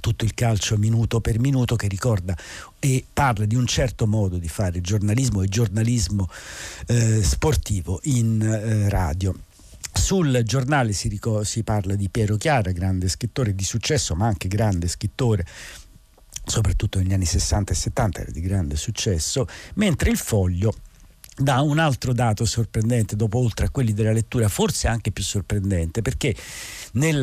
tutto 0.00 0.24
il 0.24 0.32
calcio 0.32 0.78
minuto 0.78 1.20
per 1.20 1.38
minuto 1.38 1.76
che 1.76 1.86
ricorda 1.86 2.34
e 2.78 3.04
parla 3.12 3.44
di 3.44 3.54
un 3.54 3.66
certo 3.66 4.06
modo 4.06 4.38
di 4.38 4.48
fare 4.48 4.80
giornalismo 4.80 5.42
e 5.42 5.48
giornalismo 5.48 6.28
eh, 6.86 7.22
sportivo 7.22 8.00
in 8.04 8.40
eh, 8.40 8.88
radio. 8.88 9.34
Sul 9.92 10.40
giornale 10.44 10.94
si, 10.94 11.08
ricorda, 11.08 11.44
si 11.44 11.62
parla 11.62 11.94
di 11.94 12.08
Piero 12.08 12.36
Chiara, 12.36 12.72
grande 12.72 13.08
scrittore 13.08 13.54
di 13.54 13.64
successo, 13.64 14.14
ma 14.14 14.26
anche 14.26 14.48
grande 14.48 14.88
scrittore 14.88 15.44
soprattutto 16.44 16.98
negli 16.98 17.12
anni 17.12 17.26
60 17.26 17.72
e 17.72 17.76
70 17.76 18.20
era 18.22 18.30
di 18.30 18.40
grande 18.40 18.76
successo, 18.76 19.46
mentre 19.74 20.10
il 20.10 20.16
foglio 20.16 20.74
da 21.34 21.62
un 21.62 21.78
altro 21.78 22.12
dato 22.12 22.44
sorprendente, 22.44 23.16
dopo 23.16 23.38
oltre 23.38 23.66
a 23.66 23.70
quelli 23.70 23.94
della 23.94 24.12
lettura, 24.12 24.48
forse 24.48 24.86
anche 24.86 25.12
più 25.12 25.24
sorprendente, 25.24 26.02
perché 26.02 26.34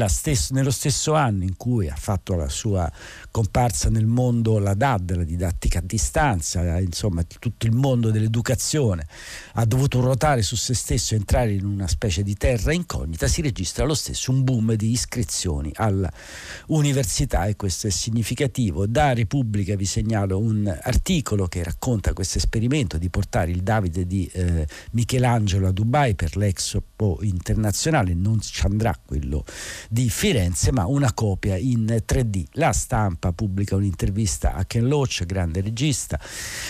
stesso, 0.08 0.54
nello 0.54 0.72
stesso 0.72 1.14
anno 1.14 1.44
in 1.44 1.56
cui 1.56 1.88
ha 1.88 1.96
fatto 1.96 2.34
la 2.36 2.50
sua 2.50 2.92
comparsa 3.30 3.90
nel 3.90 4.08
mondo 4.08 4.58
la 4.58 4.74
DAD, 4.74 5.16
la 5.16 5.24
didattica 5.24 5.78
a 5.80 5.84
distanza, 5.86 6.80
insomma 6.80 7.24
tutto 7.24 7.68
il 7.68 7.72
mondo 7.72 8.10
dell'educazione, 8.10 9.06
ha 9.54 9.66
dovuto 9.66 10.02
ruotare 10.02 10.42
su 10.42 10.56
se 10.56 10.74
stesso, 10.74 11.14
entrare 11.14 11.54
in 11.54 11.66
una 11.66 11.88
specie 11.88 12.24
di 12.24 12.36
terra 12.36 12.74
incognita, 12.74 13.28
si 13.28 13.42
registra 13.42 13.86
lo 13.86 13.94
stesso 13.94 14.32
un 14.32 14.44
boom 14.44 14.74
di 14.74 14.90
iscrizioni 14.90 15.72
all'università 15.76 17.46
e 17.46 17.56
questo 17.56 17.86
è 17.86 17.92
significativo. 17.92 18.88
Da 18.88 19.14
Repubblica 19.14 19.76
vi 19.76 19.86
segnalo 19.86 20.40
un 20.40 20.68
articolo 20.82 21.48
che 21.48 21.64
racconta 21.64 22.14
questo 22.14 22.40
esperimento 22.40 22.98
di 22.98 23.10
portare 23.10 23.52
il 23.52 23.62
Davide 23.62 23.99
di 24.06 24.30
eh, 24.34 24.68
Michelangelo 24.92 25.68
a 25.68 25.72
Dubai 25.72 26.16
per 26.16 26.36
l'Expo 26.38 27.20
internazionale, 27.22 28.14
non 28.14 28.40
ci 28.42 28.66
andrà 28.66 28.98
quello 29.04 29.44
di 29.90 30.10
Firenze, 30.10 30.72
ma 30.72 30.86
una 30.86 31.14
copia 31.14 31.58
in 31.58 31.86
3D. 31.86 32.46
La 32.54 32.72
stampa 32.72 33.32
pubblica 33.32 33.76
un'intervista 33.76 34.54
a 34.54 34.66
Ken 34.66 34.88
Loach, 34.88 35.26
grande 35.26 35.62
regista 35.62 36.20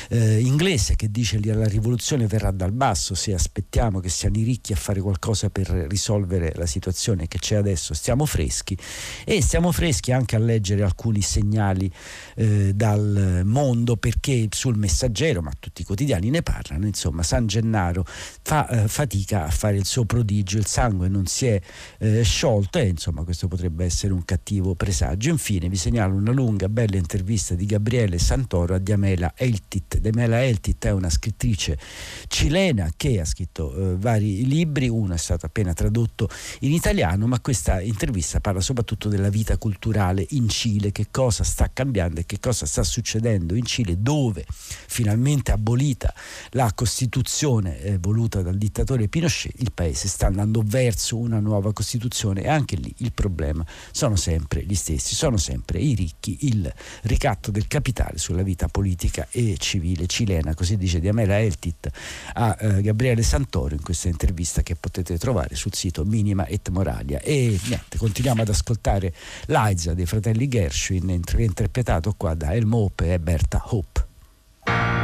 eh, 0.10 0.40
inglese, 0.40 0.96
che 0.96 1.10
dice 1.10 1.40
che 1.40 1.54
la 1.54 1.68
rivoluzione 1.68 2.28
verrà 2.28 2.52
dal 2.52 2.72
basso 2.72 3.16
se 3.16 3.34
aspettiamo 3.34 4.00
che 4.00 4.10
siano 4.10 4.38
i 4.38 4.44
ricchi 4.44 4.74
a 4.74 4.76
fare 4.76 5.02
qualcosa 5.02 5.50
per 5.50 5.68
risolvere 5.68 6.54
la 6.56 6.66
situazione 6.66 7.28
che 7.28 7.40
c'è 7.40 7.56
adesso. 7.56 7.94
Stiamo 7.94 8.26
freschi 8.26 8.78
e 9.26 9.42
stiamo 9.42 9.72
freschi 9.72 10.12
anche 10.12 10.36
a 10.36 10.40
leggere 10.40 10.84
alcuni 10.84 11.22
segnali 11.22 11.92
eh, 12.36 12.74
dal 12.74 13.42
mondo 13.46 13.98
perché 13.98 14.48
sul 14.52 14.78
messaggero, 14.78 15.42
ma 15.42 15.52
tutti 15.60 15.82
i 15.82 15.86
quotidiani 15.86 16.30
ne 16.30 16.42
parlano, 16.42 16.86
insomma 16.86 17.19
San 17.24 17.48
Gennaro 17.48 18.06
fa 18.06 18.68
eh, 18.68 18.88
fatica 18.88 19.46
a 19.46 19.50
fare 19.50 19.78
il 19.78 19.86
suo 19.86 20.06
prodigio, 20.06 20.58
il 20.58 20.66
sangue 20.66 21.08
non 21.08 21.26
si 21.26 21.48
è 21.48 21.62
eh, 22.00 22.24
sciolto 22.24 22.80
e 22.80 22.88
insomma 22.88 23.24
questo 23.24 23.48
potrebbe 23.48 23.86
essere 23.86 24.14
un 24.14 24.26
cattivo 24.26 24.76
presagio. 24.76 25.30
Infine 25.30 25.70
vi 25.70 25.76
segnalo 25.76 26.16
una 26.16 26.32
lunga, 26.32 26.70
bella 26.70 26.98
intervista 26.98 27.56
di 27.56 27.66
Gabriele 27.66 28.18
Santoro 28.18 28.76
a 28.76 28.78
Diamela 28.78 29.34
Eltit. 29.36 29.98
Diamela 30.00 30.44
Eltit 30.44 30.86
è 30.86 30.92
una 30.92 31.10
scrittrice 31.10 31.78
cilena 32.28 32.92
che 32.96 33.20
ha 33.20 33.26
scritto 33.26 33.74
eh, 33.74 33.96
vari 33.98 34.46
libri, 34.46 34.88
uno 34.88 35.14
è 35.14 35.18
stato 35.18 35.46
appena 35.46 35.74
tradotto 35.74 36.30
in 36.62 36.72
italiano, 36.72 37.28
ma 37.28 37.40
questa 37.40 37.82
intervista 37.82 38.40
parla 38.40 38.62
soprattutto 38.62 39.10
della 39.10 39.30
vita 39.30 39.58
culturale 39.58 40.26
in 40.30 40.50
Cile, 40.50 40.92
che 40.92 41.08
cosa 41.12 41.44
sta 41.44 41.70
cambiando 41.72 42.22
e 42.22 42.26
che 42.26 42.40
cosa 42.40 42.66
sta 42.66 42.84
succedendo 42.84 43.56
in 43.56 43.66
Cile, 43.66 44.02
dove 44.02 44.46
finalmente 44.48 45.52
abolita 45.52 46.14
la 46.52 46.72
Costituzione 46.74 47.09
eh, 47.82 47.98
voluta 48.00 48.42
dal 48.42 48.58
dittatore 48.58 49.08
Pinochet, 49.08 49.54
il 49.58 49.72
paese 49.74 50.08
sta 50.08 50.28
andando 50.28 50.62
verso 50.66 51.18
una 51.18 51.40
nuova 51.40 51.74
Costituzione 51.74 52.44
e 52.44 52.48
anche 52.48 52.76
lì 52.76 52.94
il 52.98 53.12
problema 53.12 53.66
sono 53.92 54.16
sempre 54.16 54.64
gli 54.64 54.76
stessi, 54.76 55.16
sono 55.16 55.38
sempre 55.38 55.80
i 55.80 55.96
ricchi, 55.96 56.38
il 56.48 56.72
ricatto 57.04 57.52
del 57.52 57.68
capitale 57.68 58.18
sulla 58.18 58.44
vita 58.44 58.68
politica 58.68 59.28
e 59.32 59.56
civile 59.58 60.08
cilena, 60.08 60.54
così 60.54 60.78
dice 60.78 61.00
Diamela 61.00 61.40
Eltit 61.40 61.90
a 62.34 62.56
eh, 62.60 62.82
Gabriele 62.82 63.24
Santoro 63.24 63.74
in 63.74 63.82
questa 63.82 64.08
intervista 64.08 64.62
che 64.62 64.76
potete 64.76 65.18
trovare 65.18 65.56
sul 65.56 65.74
sito 65.74 66.06
Minima 66.06 66.46
et 66.46 66.70
Moralia. 66.70 67.20
E 67.22 67.60
niente, 67.68 67.98
continuiamo 67.98 68.42
ad 68.42 68.50
ascoltare 68.50 69.14
l'Aiza 69.48 69.94
dei 69.94 70.06
fratelli 70.06 70.48
Gershwin, 70.48 71.10
interpretato 71.38 72.14
qua 72.16 72.34
da 72.34 72.54
El 72.54 72.66
Mope 72.66 73.14
e 73.14 73.20
Berta 73.20 73.62
Hope. 73.66 74.99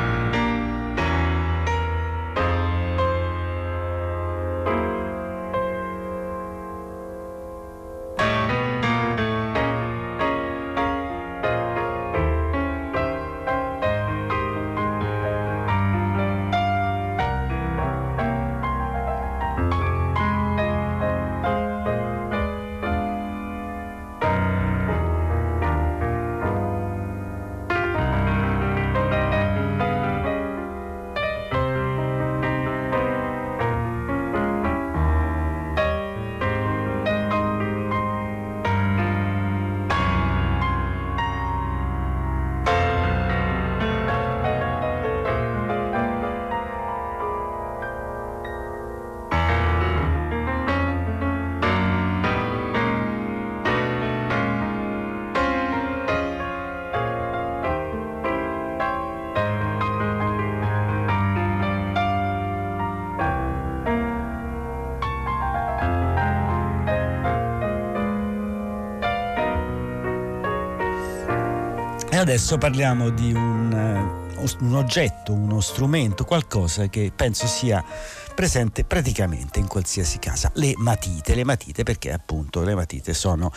Adesso 72.25 72.57
parliamo 72.57 73.11
di 73.11 73.31
un, 73.33 73.71
eh, 73.71 74.55
un 74.61 74.75
oggetto, 74.75 75.31
uno 75.31 75.59
strumento, 75.61 76.25
qualcosa 76.25 76.87
che 76.87 77.11
penso 77.15 77.45
sia 77.45 77.85
presente 78.35 78.83
praticamente 78.83 79.59
in 79.59 79.67
qualsiasi 79.67 80.19
casa. 80.19 80.51
Le 80.55 80.73
matite, 80.75 81.33
le 81.33 81.45
matite 81.45 81.83
perché 81.83 82.11
appunto 82.11 82.61
le 82.63 82.75
matite 82.75 83.13
sono 83.13 83.51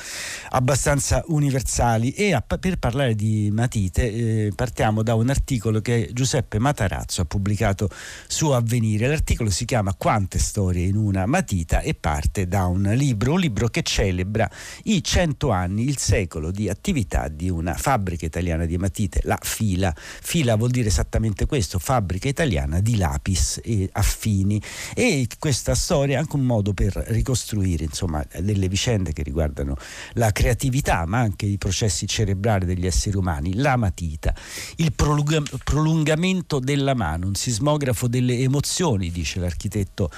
abbastanza 0.50 1.23
universali 1.26 2.12
e 2.12 2.32
a, 2.32 2.40
per 2.40 2.78
parlare 2.78 3.14
di 3.14 3.50
matite 3.52 4.47
eh, 4.47 4.52
partiamo 4.54 5.02
da 5.02 5.14
un 5.14 5.28
articolo 5.28 5.80
che 5.80 6.11
Giuseppe 6.12 6.61
Matarazzo 6.61 7.23
ha 7.23 7.25
pubblicato 7.25 7.90
su 8.28 8.50
Avvenire. 8.50 9.08
L'articolo 9.08 9.50
si 9.50 9.64
chiama 9.64 9.94
Quante 9.94 10.38
storie 10.38 10.87
in 10.87 10.97
una 10.97 11.26
matita 11.26 11.80
e 11.80 11.94
parte 11.94 12.47
da 12.47 12.66
un 12.66 12.82
libro, 12.94 13.32
un 13.32 13.40
libro 13.40 13.66
che 13.68 13.82
celebra 13.82 14.49
i 14.85 15.02
cento 15.02 15.50
anni, 15.50 15.88
il 15.88 15.99
secolo 15.99 16.52
di 16.52 16.68
attività 16.68 17.26
di 17.26 17.50
una 17.50 17.75
fabbrica 17.75 18.26
italiana 18.26 18.64
di 18.64 18.78
matite, 18.78 19.20
la 19.25 19.38
Fila. 19.42 19.92
Fila 19.97 20.54
vuol 20.54 20.70
dire 20.70 20.87
esattamente 20.87 21.47
questo, 21.47 21.80
fabbrica 21.80 22.28
italiana 22.28 22.80
di 22.80 22.97
lapis 22.97 23.61
e 23.64 23.88
affini 23.92 24.62
e 24.95 25.27
questa 25.39 25.75
storia 25.75 26.17
è 26.17 26.19
anche 26.21 26.37
un 26.37 26.43
modo 26.45 26.73
per 26.73 26.95
ricostruire 27.09 27.85
insomma, 27.85 28.25
delle 28.41 28.69
vicende 28.69 29.13
che 29.13 29.23
riguardano 29.23 29.77
la 30.15 30.33
creatività 30.33 31.07
ma 31.07 31.19
anche 31.19 31.47
i 31.47 31.59
processi 31.59 32.07
cerebrali 32.07 32.65
degli 32.65 32.87
esseri 32.87 33.17
umani, 33.17 33.55
la 33.55 33.77
matita, 33.77 34.35
il 34.77 34.93
prolunga- 34.93 35.43
prolungamento 35.65 36.59
della 36.59 36.95
mano, 36.95 37.27
un 37.27 37.35
sismografo 37.35 38.09
delle 38.09 38.39
emozioni, 38.39 39.11
dice 39.11 39.41
l'architetto 39.41 40.11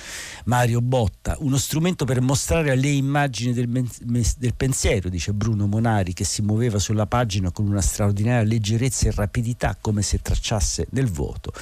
Mario 0.44 0.80
Botta, 0.80 1.36
uno 1.40 1.56
strumento 1.56 2.04
per 2.04 2.20
mostrare 2.20 2.74
le 2.74 2.88
immagini 2.88 3.52
del, 3.52 3.68
del 3.68 4.54
pensiero, 4.54 5.08
dice 5.08 5.32
Bruno 5.32 5.66
Monari, 5.66 6.12
che 6.12 6.24
si 6.24 6.42
muoveva 6.42 6.78
sulla 6.78 7.06
pagina 7.06 7.50
con 7.50 7.66
una 7.66 7.80
straordinaria 7.80 8.46
leggerezza 8.46 9.08
e 9.08 9.12
rapidità 9.12 9.76
come 9.80 10.02
se 10.02 10.20
tracciasse 10.20 10.88
nel 10.90 11.06
vuoto. 11.06 11.52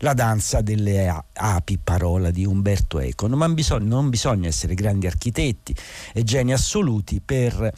La 0.00 0.14
danza 0.14 0.60
delle 0.60 1.08
api, 1.32 1.78
parola 1.78 2.30
di 2.34 2.44
Umberto 2.44 2.98
Eco, 2.98 3.28
ma 3.28 3.48
bisogna, 3.48 3.86
non 3.86 4.10
bisogna 4.10 4.48
essere 4.48 4.74
grandi 4.74 5.06
architetti 5.06 5.74
e 6.12 6.24
geni 6.24 6.52
assoluti 6.52 7.22
per 7.24 7.72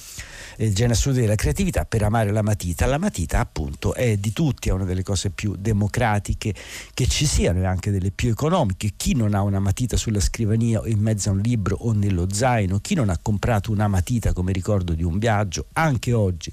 eh, 0.56 0.72
geni 0.72 0.92
assoluti 0.92 1.20
della 1.20 1.34
creatività 1.34 1.84
per 1.84 2.02
amare 2.02 2.32
la 2.32 2.42
matita. 2.42 2.86
La 2.86 2.98
matita 2.98 3.38
appunto 3.38 3.94
è 3.94 4.16
di 4.16 4.32
tutti, 4.32 4.70
è 4.70 4.72
una 4.72 4.84
delle 4.84 5.02
cose 5.02 5.30
più 5.30 5.54
democratiche 5.56 6.54
che 6.94 7.06
ci 7.06 7.26
siano 7.26 7.60
e 7.60 7.66
anche 7.66 7.90
delle 7.90 8.10
più 8.10 8.30
economiche. 8.30 8.92
Chi 8.96 9.14
non 9.14 9.34
ha 9.34 9.42
una 9.42 9.60
matita 9.60 9.96
sulla 9.96 10.20
scrivania 10.20 10.80
o 10.80 10.86
in 10.86 10.98
mezzo 10.98 11.28
a 11.28 11.32
un 11.32 11.40
libro 11.40 11.76
o 11.76 11.92
nello 11.92 12.26
zaino, 12.32 12.80
chi 12.80 12.94
non 12.94 13.10
ha 13.10 13.18
comprato 13.20 13.70
una 13.70 13.86
matita 13.86 14.32
come 14.32 14.52
ricordo 14.52 14.94
di 14.94 15.02
un 15.02 15.18
viaggio, 15.18 15.66
anche 15.74 16.12
oggi 16.12 16.50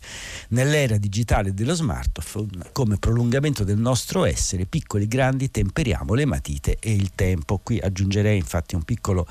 nell'era 0.50 0.98
digitale 0.98 1.53
dello 1.53 1.74
smartphone, 1.74 2.69
come 2.74 2.98
prolungamento 2.98 3.63
del 3.63 3.77
nostro 3.77 4.25
essere, 4.25 4.65
piccoli 4.65 5.07
grandi, 5.07 5.50
temperiamo 5.50 6.13
le 6.13 6.25
matite 6.25 6.77
e 6.79 6.93
il 6.93 7.12
tempo. 7.15 7.60
Qui 7.63 7.77
aggiungiamo 7.77 7.92
aggiungerei 7.93 8.38
infatti 8.38 8.75
un 8.75 8.83
piccolo 8.83 9.27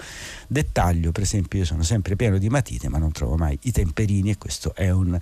dettaglio, 0.47 1.13
per 1.13 1.25
esempio 1.25 1.59
io 1.59 1.65
sono 1.65 1.83
sempre 1.83 2.17
pieno 2.17 2.39
di 2.39 2.49
matite 2.49 2.89
ma 2.89 2.99
non 2.99 3.11
trovo 3.13 3.37
mai 3.37 3.59
i 3.63 3.73
temperini 3.73 4.31
e 4.31 4.39
questo 4.39 4.75
è 4.75 4.91
un 4.91 5.19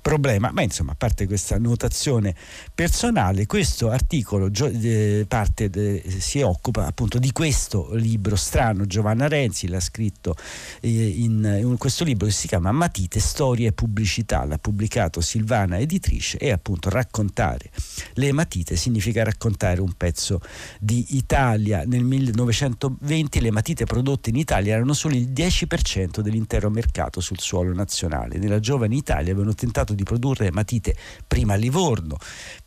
problema, 0.00 0.50
ma 0.50 0.62
insomma 0.62 0.92
a 0.92 0.96
parte 0.96 1.26
questa 1.26 1.58
notazione 1.58 2.34
personale, 2.74 3.46
questo 3.46 3.90
articolo 3.90 4.50
eh, 4.52 5.24
parte 5.28 5.70
de, 5.70 6.02
si 6.18 6.40
occupa 6.40 6.86
appunto 6.86 7.18
di 7.18 7.32
questo 7.32 7.94
libro 7.94 8.36
strano, 8.36 8.86
Giovanna 8.86 9.28
Renzi 9.28 9.68
l'ha 9.68 9.80
scritto 9.80 10.36
eh, 10.80 10.88
in, 10.88 11.60
in, 11.62 11.76
questo 11.78 12.04
libro 12.04 12.26
che 12.26 12.32
si 12.32 12.48
chiama 12.48 12.72
Matite, 12.72 13.20
storie 13.20 13.68
e 13.68 13.72
pubblicità, 13.72 14.44
l'ha 14.44 14.58
pubblicato 14.58 15.20
Silvana 15.20 15.78
Editrice 15.78 16.38
e 16.38 16.50
appunto 16.50 16.90
raccontare 16.90 17.70
le 18.14 18.32
matite 18.32 18.76
significa 18.76 19.22
raccontare 19.22 19.80
un 19.80 19.92
pezzo 19.92 20.40
di 20.78 21.16
Italia. 21.16 21.84
Nel 21.86 22.04
1900 22.04 22.71
1920 22.72 23.40
le 23.40 23.50
matite 23.50 23.84
prodotte 23.84 24.30
in 24.30 24.36
Italia 24.36 24.74
erano 24.74 24.92
solo 24.92 25.14
il 25.14 25.28
10% 25.30 26.20
dell'intero 26.20 26.70
mercato 26.70 27.20
sul 27.20 27.38
suolo 27.38 27.72
nazionale. 27.72 28.38
Nella 28.38 28.60
giovane 28.60 28.94
Italia 28.94 29.32
avevano 29.32 29.54
tentato 29.54 29.94
di 29.94 30.02
produrre 30.02 30.50
matite 30.50 30.96
prima 31.26 31.54
a 31.54 31.56
Livorno, 31.56 32.16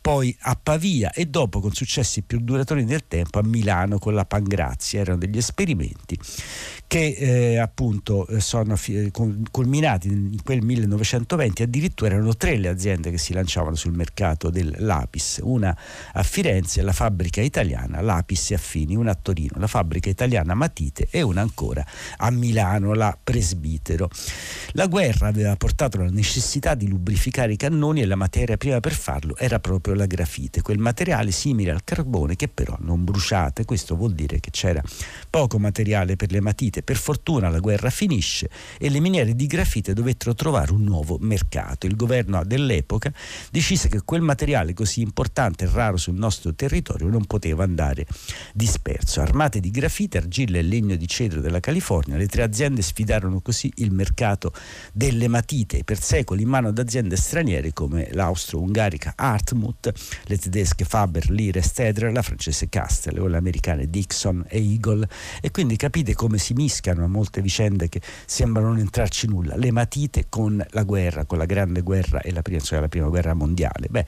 poi 0.06 0.32
a 0.42 0.56
Pavia 0.62 1.10
e 1.10 1.26
dopo 1.26 1.58
con 1.58 1.72
successi 1.72 2.22
più 2.22 2.38
duratori 2.38 2.84
nel 2.84 3.08
tempo 3.08 3.40
a 3.40 3.42
Milano 3.42 3.98
con 3.98 4.14
la 4.14 4.24
Pangrazia. 4.24 5.00
Erano 5.00 5.18
degli 5.18 5.36
esperimenti 5.36 6.16
che 6.86 7.16
eh, 7.18 7.58
appunto 7.58 8.24
eh, 8.28 8.38
sono 8.38 8.76
fi- 8.76 9.10
culminati 9.50 10.06
in 10.06 10.42
quel 10.44 10.62
1920 10.62 11.64
addirittura 11.64 12.14
erano 12.14 12.36
tre 12.36 12.56
le 12.56 12.68
aziende 12.68 13.10
che 13.10 13.18
si 13.18 13.32
lanciavano 13.32 13.74
sul 13.74 13.94
mercato 13.94 14.48
del 14.48 14.76
lapis. 14.78 15.40
Una 15.42 15.76
a 16.12 16.22
Firenze 16.22 16.82
la 16.82 16.92
fabbrica 16.92 17.40
italiana 17.40 18.00
Lapis 18.00 18.52
e 18.52 18.54
Affini 18.54 18.94
una 18.94 19.10
a 19.10 19.18
Torino 19.20 19.58
la 19.58 19.66
fabbrica 19.66 20.08
italiana 20.08 20.54
Matite 20.54 21.08
e 21.10 21.22
una 21.22 21.40
ancora 21.40 21.84
a 22.18 22.30
Milano 22.30 22.94
la 22.94 23.18
Presbitero. 23.20 24.08
La 24.72 24.86
guerra 24.86 25.26
aveva 25.26 25.56
portato 25.56 25.96
alla 25.96 26.10
necessità 26.10 26.76
di 26.76 26.86
lubrificare 26.86 27.52
i 27.52 27.56
cannoni 27.56 28.02
e 28.02 28.06
la 28.06 28.14
materia 28.14 28.56
prima 28.56 28.78
per 28.78 28.92
farlo 28.92 29.36
era 29.36 29.58
proprio 29.58 29.94
la 29.96 30.06
grafite 30.06 30.62
quel 30.62 30.78
materiale 30.78 31.30
simile 31.30 31.70
al 31.70 31.84
carbone 31.84 32.36
che 32.36 32.48
però 32.48 32.76
non 32.80 33.04
bruciate 33.04 33.64
questo 33.64 33.96
vuol 33.96 34.14
dire 34.14 34.40
che 34.40 34.50
c'era 34.50 34.82
poco 35.28 35.58
materiale 35.58 36.16
per 36.16 36.30
le 36.30 36.40
matite. 36.40 36.82
Per 36.82 36.96
fortuna 36.96 37.48
la 37.48 37.58
guerra 37.58 37.90
finisce 37.90 38.48
e 38.78 38.88
le 38.88 39.00
miniere 39.00 39.34
di 39.34 39.46
grafite 39.46 39.92
dovettero 39.92 40.34
trovare 40.34 40.72
un 40.72 40.82
nuovo 40.82 41.18
mercato. 41.20 41.86
Il 41.86 41.96
governo 41.96 42.42
dell'epoca 42.44 43.12
decise 43.50 43.88
che 43.88 44.02
quel 44.04 44.22
materiale 44.22 44.74
così 44.74 45.00
importante 45.00 45.64
e 45.64 45.70
raro 45.72 45.96
sul 45.96 46.14
nostro 46.14 46.54
territorio 46.54 47.08
non 47.08 47.24
poteva 47.24 47.64
andare 47.64 48.06
disperso. 48.52 49.20
Armate 49.20 49.60
di 49.60 49.70
grafite, 49.70 50.18
argilla 50.18 50.58
e 50.58 50.62
legno 50.62 50.96
di 50.96 51.06
cedro 51.06 51.40
della 51.40 51.60
California, 51.60 52.16
le 52.16 52.26
tre 52.26 52.42
aziende 52.42 52.82
sfidarono 52.82 53.40
così 53.40 53.72
il 53.76 53.90
mercato 53.92 54.52
delle 54.92 55.28
matite 55.28 55.84
per 55.84 56.00
secoli 56.00 56.42
in 56.42 56.48
mano 56.48 56.68
ad 56.68 56.78
aziende 56.78 57.16
straniere 57.16 57.72
come 57.72 58.08
l'austro-ungarica 58.12 59.14
Hartmut, 59.16 59.85
le 60.24 60.38
tedesche 60.38 60.84
Faber, 60.84 61.30
Lear 61.30 61.56
e 61.56 61.62
Stedler, 61.62 62.12
la 62.12 62.22
francese 62.22 62.68
Castel 62.68 63.18
o 63.18 63.26
le 63.26 63.36
americane 63.36 63.88
Dixon 63.88 64.44
e 64.48 64.58
Eagle 64.58 65.08
e 65.40 65.50
quindi 65.50 65.76
capite 65.76 66.14
come 66.14 66.38
si 66.38 66.54
mischiano 66.54 67.04
a 67.04 67.08
molte 67.08 67.40
vicende 67.40 67.88
che 67.88 68.00
sembrano 68.26 68.68
non 68.68 68.78
entrarci 68.78 69.26
nulla, 69.26 69.56
le 69.56 69.72
matite 69.72 70.26
con 70.28 70.64
la 70.70 70.82
guerra, 70.84 71.24
con 71.24 71.38
la 71.38 71.46
grande 71.46 71.82
guerra 71.82 72.20
e 72.20 72.32
la 72.32 72.42
prima, 72.42 72.60
cioè 72.60 72.80
la 72.80 72.88
prima 72.88 73.08
guerra 73.08 73.34
mondiale. 73.34 73.88
Beh, 73.88 74.06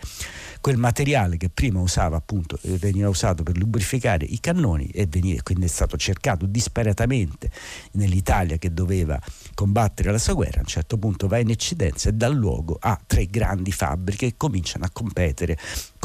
quel 0.61 0.77
materiale 0.77 1.37
che 1.37 1.49
prima 1.49 1.81
usava 1.81 2.17
appunto, 2.17 2.59
eh, 2.63 2.77
veniva 2.79 3.09
usato 3.09 3.43
per 3.43 3.57
lubrificare 3.57 4.25
i 4.25 4.39
cannoni 4.41 4.87
e 4.89 5.07
veniva, 5.07 5.43
quindi 5.43 5.65
è 5.65 5.69
stato 5.69 5.97
cercato 5.97 6.47
disperatamente 6.47 7.51
nell'Italia 7.93 8.57
che 8.59 8.73
doveva 8.73 9.21
combattere 9.55 10.13
la 10.13 10.19
sua 10.19 10.35
guerra, 10.35 10.59
a 10.59 10.61
un 10.61 10.67
certo 10.67 10.99
punto 10.99 11.27
va 11.27 11.39
in 11.39 11.51
eccidenza 11.51 12.09
e 12.09 12.13
dà 12.13 12.29
luogo 12.29 12.77
a 12.81 12.99
tre 13.07 13.27
grandi 13.27 13.73
fabbriche 13.73 14.29
che 14.29 14.35
cominciano 14.37 14.85
a 14.85 14.91
competere 14.93 15.57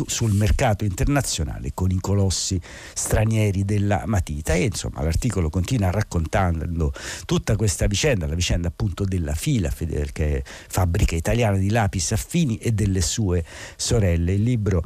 sul 0.06 0.34
mercato 0.34 0.84
internazionale 0.84 1.72
con 1.74 1.92
i 1.92 2.00
colossi 2.00 2.60
stranieri 2.94 3.64
della 3.64 4.04
matita 4.06 4.54
e 4.54 4.66
insomma 4.66 5.04
l'articolo 5.04 5.50
continua 5.50 5.92
raccontando 5.92 6.92
tutta 7.26 7.56
questa 7.56 7.86
vicenda, 7.88 8.26
la 8.28 8.36
vicenda 8.36 8.68
appunto 8.70 9.06
della 9.06 9.36
fila 9.36 9.70
che 9.70 10.38
è 10.38 10.42
fabbrica 10.44 11.16
italiana 11.16 11.58
di 11.58 11.70
lapis 11.70 12.12
affini 12.12 12.58
e 12.58 12.72
delle 12.72 13.02
sue 13.02 13.44
sorelle. 13.76 14.34
Il 14.34 14.44
libro 14.44 14.84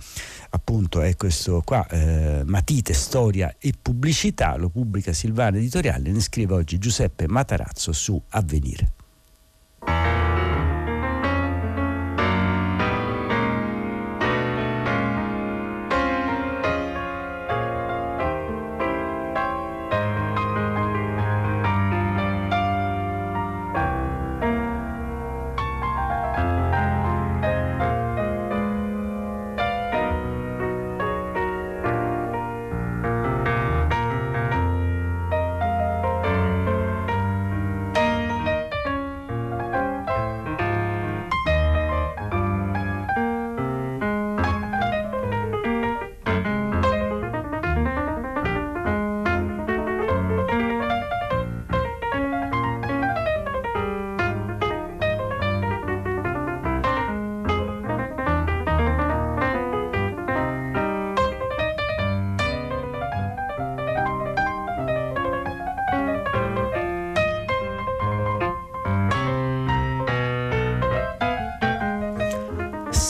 appunto 0.50 1.02
è 1.02 1.16
questo 1.16 1.62
qua, 1.64 1.86
eh, 1.88 2.44
Matite, 2.46 2.94
storia 2.94 3.56
e 3.60 3.74
pubblicità, 3.80 4.56
lo 4.58 4.70
pubblica 4.70 5.14
Silvana 5.14 5.58
Editoriale, 5.58 6.12
ne 6.12 6.20
scrive 6.20 6.54
oggi 6.54 6.78
Giuseppe 6.78 7.28
Matarazzo 7.28 7.92
su 7.94 8.22
Avvenire. 8.30 9.07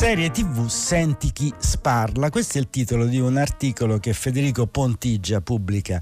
Serie 0.07 0.31
TV 0.31 0.67
Senti 0.67 1.33
chi 1.33 1.53
sparla. 1.57 2.29
Questo 2.29 2.57
è 2.57 2.61
il 2.61 2.69
titolo 2.69 3.03
di 3.07 3.19
un 3.19 3.35
articolo 3.35 3.97
che 3.97 4.13
Federico 4.13 4.65
Pontigia 4.65 5.41
pubblica 5.41 6.01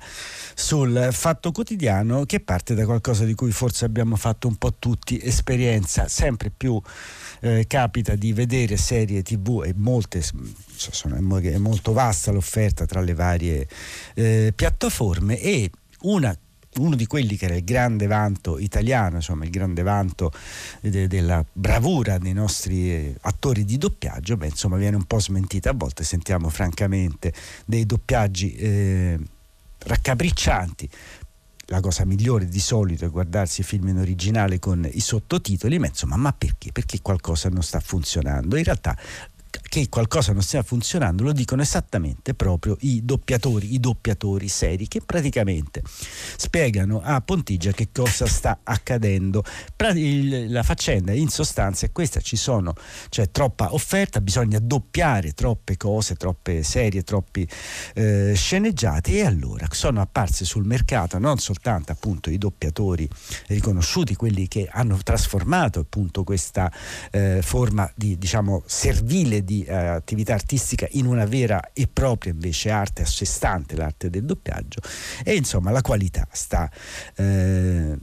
sul 0.54 1.10
Fatto 1.12 1.52
Quotidiano 1.52 2.24
che 2.26 2.40
parte 2.40 2.76
da 2.76 2.86
qualcosa 2.86 3.26
di 3.26 3.34
cui 3.34 3.52
forse 3.52 3.84
abbiamo 3.84 4.16
fatto 4.16 4.48
un 4.48 4.58
po' 4.58 4.76
tutti 4.78 5.20
esperienza. 5.20 6.08
Sempre 6.08 6.52
più 6.56 6.80
eh, 7.40 7.66
capita 7.66 8.14
di 8.14 8.32
vedere 8.32 8.78
serie 8.78 9.24
TV 9.24 9.64
e 9.66 9.74
molte 9.76 10.22
sono, 10.22 11.16
è 11.16 11.58
molto 11.58 11.92
vasta 11.92 12.30
l'offerta 12.32 12.86
tra 12.86 13.02
le 13.02 13.16
varie 13.16 13.68
eh, 14.14 14.54
piattaforme 14.56 15.40
e 15.40 15.72
una 16.02 16.38
uno 16.78 16.96
di 16.96 17.08
quelli 17.08 17.38
che 17.38 17.46
era 17.46 17.56
il 17.56 17.64
grande 17.64 18.08
vanto 18.08 18.58
italiano, 18.60 19.18
insomma 19.18 19.44
il 19.44 19.50
grande 19.50 19.82
vanto 19.82 20.32
de, 20.82 21.08
della 21.08 21.44
bravura 21.52 22.18
dei 22.18 22.34
nostri 22.34 22.92
eh, 22.92 23.16
attori 23.22 23.66
di 23.66 23.78
doppiaggio, 23.78 24.38
beh, 24.38 24.48
insomma 24.48 24.78
viene 24.78 24.96
un 24.96 25.06
po' 25.06 25.20
smentita 25.20 25.70
a 25.70 25.74
volte, 25.74 26.04
sentiamo 26.04 26.50
francamente 26.50 27.34
dei 27.66 27.86
doppiaggi 27.86 28.56
eh, 28.56 29.20
raccapriccianti. 29.80 30.90
La 31.70 31.80
cosa 31.80 32.06
migliore 32.06 32.46
di 32.48 32.60
solito 32.60 33.06
è 33.06 33.10
guardarsi 33.10 33.62
i 33.62 33.64
film 33.64 33.88
in 33.88 33.98
originale 33.98 34.60
con 34.60 34.88
i 34.92 35.00
sottotitoli, 35.00 35.80
ma 35.80 35.88
insomma, 35.88 36.16
ma 36.16 36.32
perché? 36.32 36.72
Perché 36.72 37.02
qualcosa 37.02 37.50
non 37.50 37.64
sta 37.64 37.80
funzionando. 37.80 38.56
In 38.56 38.64
realtà 38.64 38.96
che 39.62 39.90
qualcosa 39.90 40.34
non 40.34 40.42
stia 40.42 40.64
funzionando 40.64 41.24
lo 41.24 41.32
dicono 41.32 41.62
esattamente 41.62 42.34
proprio 42.34 42.78
i 42.82 43.04
doppiatori, 43.04 43.74
i 43.74 43.80
doppiatori 43.80 44.48
seri 44.48 44.88
che 44.88 45.02
praticamente 45.02 45.82
spiegano 45.86 47.02
a 47.04 47.22
Pontigia 47.22 47.72
che 47.72 47.90
cosa 47.92 48.26
sta 48.26 48.60
accadendo. 48.64 49.44
La 50.48 50.64
faccenda 50.64 51.12
in 51.14 51.30
sostanza 51.30 51.86
è 51.86 51.92
questa, 51.92 52.22
ci 52.22 52.36
sono, 52.36 52.74
c'è 53.10 53.32
troppa 53.32 53.74
offerta, 53.74 54.22
bisogna 54.22 54.60
doppiare 54.60 55.34
troppe 55.34 55.78
cose, 55.78 56.16
troppe 56.16 56.64
serie, 56.64 57.04
troppi 57.04 57.48
eh, 57.94 58.34
sceneggiati 58.36 59.18
e 59.18 59.26
allora 59.26 59.68
sono 59.72 60.02
apparse 60.02 60.46
sul 60.46 60.66
mercato 60.66 61.20
non 61.20 61.38
soltanto 61.38 61.92
appunto 61.92 62.30
i 62.30 62.38
doppiatori 62.38 63.08
riconosciuti, 63.48 64.16
quelli 64.16 64.48
che 64.48 64.68
hanno 64.72 64.98
trasformato 65.04 65.80
appunto 65.80 66.24
questa 66.24 66.72
eh, 67.12 67.42
forma 67.42 67.92
di 67.96 68.18
diciamo 68.18 68.64
servile 68.66 69.44
di 69.46 69.64
eh, 69.64 69.74
attività 69.74 70.34
artistica 70.34 70.86
in 70.92 71.06
una 71.06 71.24
vera 71.26 71.72
e 71.72 71.88
propria 71.88 72.34
invece 72.34 72.70
arte 72.70 73.04
a 73.04 73.06
sé 73.06 73.24
stante, 73.24 73.78
l'arte 73.78 74.10
del 74.10 74.26
doppiaggio 74.26 74.82
e 75.24 75.36
insomma 75.36 75.72
la 75.72 75.82
qualità 75.82 76.28
sta 76.32 76.70
eh, 77.16 77.96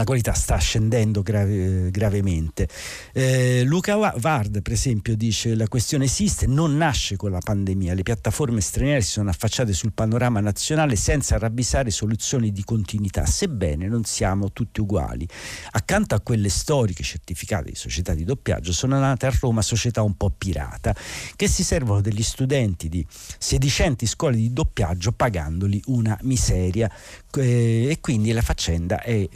la 0.00 0.04
qualità 0.04 0.32
sta 0.32 0.56
scendendo 0.56 1.20
grave, 1.20 1.90
gravemente. 1.90 2.68
Eh, 3.12 3.62
Luca 3.64 3.96
Vard, 4.16 4.62
per 4.62 4.72
esempio, 4.72 5.14
dice 5.14 5.54
la 5.54 5.68
questione 5.68 6.04
esiste, 6.04 6.46
non 6.46 6.76
nasce 6.76 7.16
con 7.16 7.30
la 7.30 7.38
pandemia, 7.38 7.92
le 7.92 8.02
piattaforme 8.02 8.62
straniere 8.62 9.02
si 9.02 9.10
sono 9.10 9.28
affacciate 9.28 9.74
sul 9.74 9.92
panorama 9.92 10.40
nazionale 10.40 10.96
senza 10.96 11.36
ravvisare 11.36 11.90
soluzioni 11.90 12.50
di 12.50 12.64
continuità, 12.64 13.26
sebbene 13.26 13.88
non 13.88 14.04
siamo 14.04 14.52
tutti 14.52 14.80
uguali. 14.80 15.28
Accanto 15.72 16.14
a 16.14 16.20
quelle 16.20 16.48
storiche 16.48 17.02
certificate 17.02 17.70
di 17.70 17.76
società 17.76 18.14
di 18.14 18.24
doppiaggio 18.24 18.72
sono 18.72 18.98
nate 18.98 19.26
a 19.26 19.32
Roma 19.38 19.60
società 19.60 20.02
un 20.02 20.16
po' 20.16 20.30
pirata 20.30 20.94
che 21.36 21.46
si 21.46 21.62
servono 21.62 22.00
degli 22.00 22.22
studenti 22.22 22.88
di 22.88 23.04
sedicenti 23.10 24.06
scuole 24.06 24.36
di 24.36 24.52
doppiaggio 24.52 25.12
pagandoli 25.12 25.82
una 25.86 26.16
miseria 26.22 26.90
eh, 27.36 27.88
e 27.90 27.98
quindi 28.00 28.32
la 28.32 28.42
faccenda 28.42 29.02
è 29.02 29.28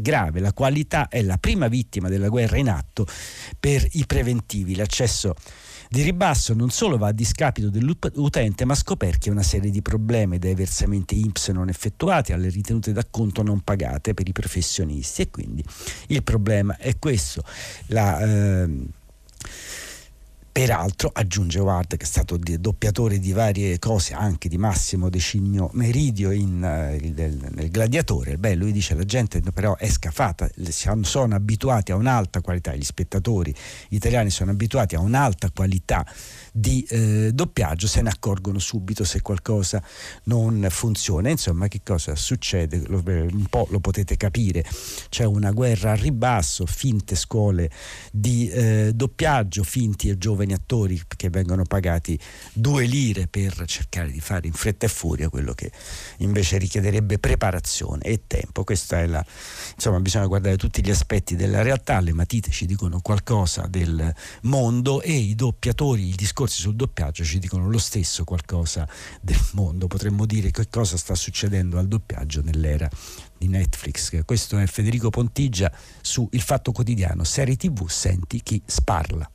grave. 0.00 0.40
La 0.40 0.52
qualità 0.52 1.08
è 1.08 1.22
la 1.22 1.36
prima 1.38 1.68
vittima 1.68 2.08
della 2.08 2.28
guerra 2.28 2.56
in 2.56 2.68
atto 2.68 3.06
per 3.58 3.86
i 3.92 4.06
preventivi. 4.06 4.74
L'accesso 4.74 5.34
di 5.88 6.00
ribasso 6.00 6.54
non 6.54 6.70
solo 6.70 6.96
va 6.96 7.08
a 7.08 7.12
discapito 7.12 7.68
dell'utente, 7.68 8.64
ma 8.64 8.74
scoperchia 8.74 9.30
una 9.30 9.42
serie 9.42 9.70
di 9.70 9.82
problemi, 9.82 10.38
dai 10.38 10.54
versamenti 10.54 11.20
INPS 11.20 11.48
non 11.48 11.68
effettuati 11.68 12.32
alle 12.32 12.48
ritenute 12.48 12.92
d'acconto 12.92 13.42
non 13.42 13.60
pagate 13.60 14.14
per 14.14 14.26
i 14.26 14.32
professionisti. 14.32 15.22
E 15.22 15.30
quindi 15.30 15.62
il 16.06 16.22
problema 16.22 16.78
è 16.78 16.98
questo. 16.98 17.44
La, 17.88 18.20
eh, 18.20 18.86
Peraltro, 20.52 21.08
aggiunge 21.10 21.60
Ward, 21.60 21.96
che 21.96 22.04
è 22.04 22.06
stato 22.06 22.36
doppiatore 22.36 23.18
di 23.18 23.32
varie 23.32 23.78
cose, 23.78 24.12
anche 24.12 24.50
di 24.50 24.58
Massimo 24.58 25.08
Decigno 25.08 25.70
Meridio 25.72 26.30
in, 26.30 26.56
uh, 26.56 27.10
del, 27.10 27.48
nel 27.54 27.70
Gladiatore, 27.70 28.36
beh, 28.36 28.54
lui 28.56 28.70
dice 28.70 28.94
la 28.94 29.04
gente 29.04 29.40
però 29.40 29.74
è 29.76 29.88
scafata, 29.88 30.50
sono 31.00 31.34
abituati 31.34 31.92
a 31.92 31.96
un'alta 31.96 32.42
qualità, 32.42 32.74
gli 32.74 32.84
spettatori 32.84 33.54
italiani 33.88 34.28
sono 34.28 34.50
abituati 34.50 34.94
a 34.94 35.00
un'alta 35.00 35.50
qualità 35.52 36.04
di 36.52 36.82
eh, 36.90 37.30
doppiaggio 37.32 37.86
se 37.86 38.02
ne 38.02 38.10
accorgono 38.10 38.58
subito 38.58 39.04
se 39.04 39.22
qualcosa 39.22 39.82
non 40.24 40.66
funziona. 40.68 41.30
Insomma, 41.30 41.66
che 41.68 41.80
cosa 41.82 42.14
succede? 42.14 42.82
Lo, 42.88 43.02
un 43.06 43.46
po' 43.48 43.66
lo 43.70 43.80
potete 43.80 44.18
capire. 44.18 44.66
C'è 45.08 45.24
una 45.24 45.50
guerra 45.50 45.92
a 45.92 45.94
ribasso, 45.94 46.66
finte 46.66 47.14
scuole 47.14 47.70
di 48.12 48.48
eh, 48.50 48.92
doppiaggio, 48.94 49.62
finti 49.62 50.10
e 50.10 50.18
giovani 50.18 50.40
attori 50.50 51.00
che 51.16 51.30
vengono 51.30 51.64
pagati 51.64 52.18
due 52.52 52.84
lire 52.86 53.28
per 53.28 53.64
cercare 53.66 54.10
di 54.10 54.20
fare 54.20 54.46
in 54.46 54.52
fretta 54.52 54.86
e 54.86 54.88
furia 54.88 55.28
quello 55.28 55.52
che 55.52 55.70
invece 56.18 56.58
richiederebbe 56.58 57.18
preparazione 57.18 58.02
e 58.02 58.22
tempo. 58.26 58.64
Questa 58.64 59.00
è 59.00 59.06
la 59.06 59.24
insomma, 59.74 60.00
bisogna 60.00 60.26
guardare 60.26 60.56
tutti 60.56 60.84
gli 60.84 60.90
aspetti 60.90 61.36
della 61.36 61.62
realtà, 61.62 62.00
le 62.00 62.12
matite 62.12 62.50
ci 62.50 62.66
dicono 62.66 63.00
qualcosa 63.00 63.66
del 63.68 64.12
mondo 64.42 65.00
e 65.00 65.12
i 65.12 65.34
doppiatori, 65.34 66.02
discorso 66.16 66.32
discorsi 66.32 66.60
sul 66.62 66.76
doppiaggio 66.76 67.24
ci 67.24 67.38
dicono 67.38 67.68
lo 67.68 67.78
stesso 67.78 68.24
qualcosa 68.24 68.88
del 69.20 69.38
mondo, 69.52 69.86
potremmo 69.86 70.24
dire 70.26 70.50
che 70.50 70.68
cosa 70.68 70.96
sta 70.96 71.14
succedendo 71.14 71.78
al 71.78 71.86
doppiaggio 71.86 72.42
nell'era 72.42 72.88
di 73.36 73.48
Netflix. 73.48 74.24
Questo 74.24 74.58
è 74.58 74.66
Federico 74.66 75.10
Pontigia 75.10 75.70
su 76.00 76.26
Il 76.32 76.40
Fatto 76.40 76.72
Quotidiano, 76.72 77.24
serie 77.24 77.56
TV, 77.56 77.88
senti 77.88 78.42
chi 78.42 78.60
sparla. 78.64 79.30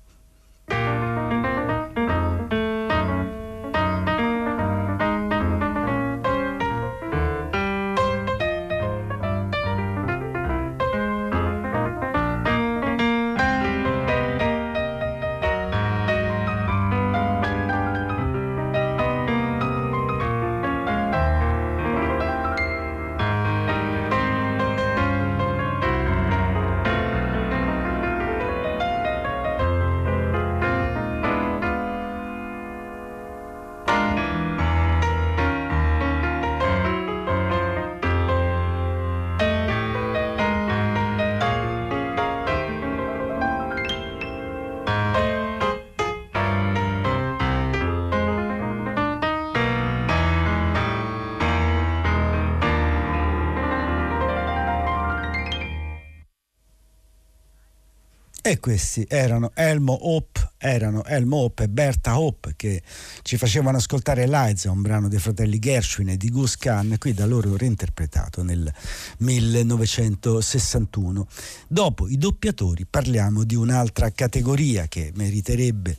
E 58.47 58.61
questi 58.61 59.05
erano 59.09 59.51
Elmo 59.55 60.07
Hope, 60.07 60.51
erano 60.57 61.03
Elmo 61.03 61.35
Hope 61.35 61.65
e 61.65 61.67
Berta 61.67 62.17
Hope 62.17 62.53
che 62.55 62.81
ci 63.21 63.35
facevano 63.35 63.75
ascoltare 63.75 64.25
Liza, 64.25 64.71
un 64.71 64.81
brano 64.81 65.09
dei 65.09 65.19
fratelli 65.19 65.59
Gershwin 65.59 66.11
e 66.11 66.17
di 66.17 66.29
Gus 66.29 66.55
Kahn, 66.55 66.95
qui 66.97 67.13
da 67.13 67.25
loro 67.25 67.57
reinterpretato 67.57 68.43
nel 68.43 68.73
1961. 69.17 71.27
Dopo 71.67 72.07
i 72.07 72.17
doppiatori 72.17 72.85
parliamo 72.85 73.43
di 73.43 73.55
un'altra 73.55 74.11
categoria 74.11 74.87
che 74.87 75.11
meriterebbe 75.13 75.97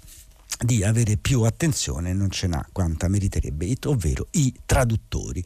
di 0.58 0.82
avere 0.82 1.18
più 1.18 1.42
attenzione, 1.42 2.14
non 2.14 2.30
ce 2.30 2.46
n'ha 2.46 2.66
quanta 2.72 3.08
meriterebbe, 3.08 3.76
ovvero 3.84 4.26
i 4.32 4.54
traduttori. 4.64 5.44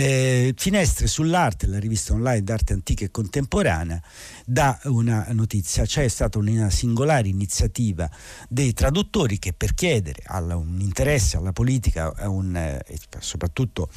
Eh, 0.00 0.54
Finestre 0.56 1.08
sull'arte, 1.08 1.66
la 1.66 1.80
rivista 1.80 2.12
online 2.12 2.44
d'arte 2.44 2.72
antica 2.72 3.04
e 3.04 3.10
contemporanea, 3.10 4.00
dà 4.44 4.78
una 4.84 5.26
notizia. 5.30 5.84
C'è 5.84 6.06
stata 6.06 6.38
una 6.38 6.70
singolare 6.70 7.26
iniziativa 7.26 8.08
dei 8.48 8.72
traduttori 8.74 9.40
che 9.40 9.52
per 9.52 9.74
chiedere 9.74 10.22
alla, 10.26 10.54
un 10.54 10.78
interesse 10.80 11.36
alla 11.36 11.50
politica 11.50 12.14
un, 12.28 12.54
eh, 12.54 12.80
soprattutto 13.18 13.88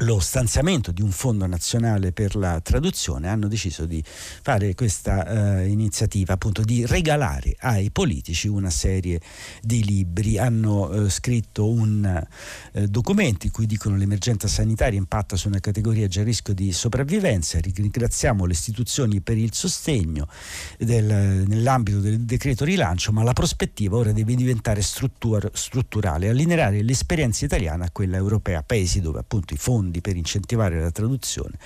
lo 0.00 0.18
stanziamento 0.18 0.92
di 0.92 1.02
un 1.02 1.10
fondo 1.10 1.46
nazionale 1.46 2.12
per 2.12 2.36
la 2.36 2.60
traduzione 2.60 3.28
hanno 3.28 3.48
deciso 3.48 3.84
di 3.84 4.02
fare 4.04 4.74
questa 4.74 5.60
eh, 5.60 5.66
iniziativa 5.66 6.34
appunto 6.34 6.62
di 6.62 6.86
regalare 6.86 7.54
ai 7.60 7.90
politici 7.90 8.48
una 8.48 8.70
serie 8.70 9.20
di 9.60 9.84
libri. 9.84 10.38
Hanno 10.38 10.90
eh, 10.90 11.10
scritto 11.10 11.68
un 11.68 12.26
eh, 12.72 12.88
documento 12.88 13.46
in 13.46 13.52
cui 13.52 13.66
dicono 13.66 13.96
l'emergenza 13.96 14.48
sanitaria 14.48 14.98
impatta 14.98 15.36
su 15.36 15.48
una 15.48 15.60
categoria 15.60 16.06
già 16.06 16.22
a 16.22 16.24
rischio 16.24 16.54
di 16.54 16.72
sopravvivenza. 16.72 17.58
Ringraziamo 17.60 18.46
le 18.46 18.52
istituzioni 18.52 19.20
per 19.20 19.36
il 19.36 19.52
sostegno 19.52 20.28
del, 20.78 21.44
nell'ambito 21.46 22.00
del 22.00 22.20
decreto 22.20 22.64
rilancio 22.64 23.12
ma 23.12 23.22
la 23.22 23.32
prospettiva 23.32 23.96
ora 23.96 24.12
deve 24.12 24.34
diventare 24.34 24.82
struttur- 24.82 25.50
strutturale 25.52 26.28
allineare 26.28 26.82
l'esperienza 26.82 27.44
italiana 27.44 27.86
a 27.86 27.90
quella 27.90 28.16
europea 28.16 28.62
paesi 28.62 29.00
dove 29.00 29.18
appunto 29.18 29.54
i 29.54 29.56
fondi 29.56 29.89
fondi 29.90 30.00
per 30.00 30.16
incentivare 30.16 30.80
la 30.80 30.90
traduzione. 30.90 31.58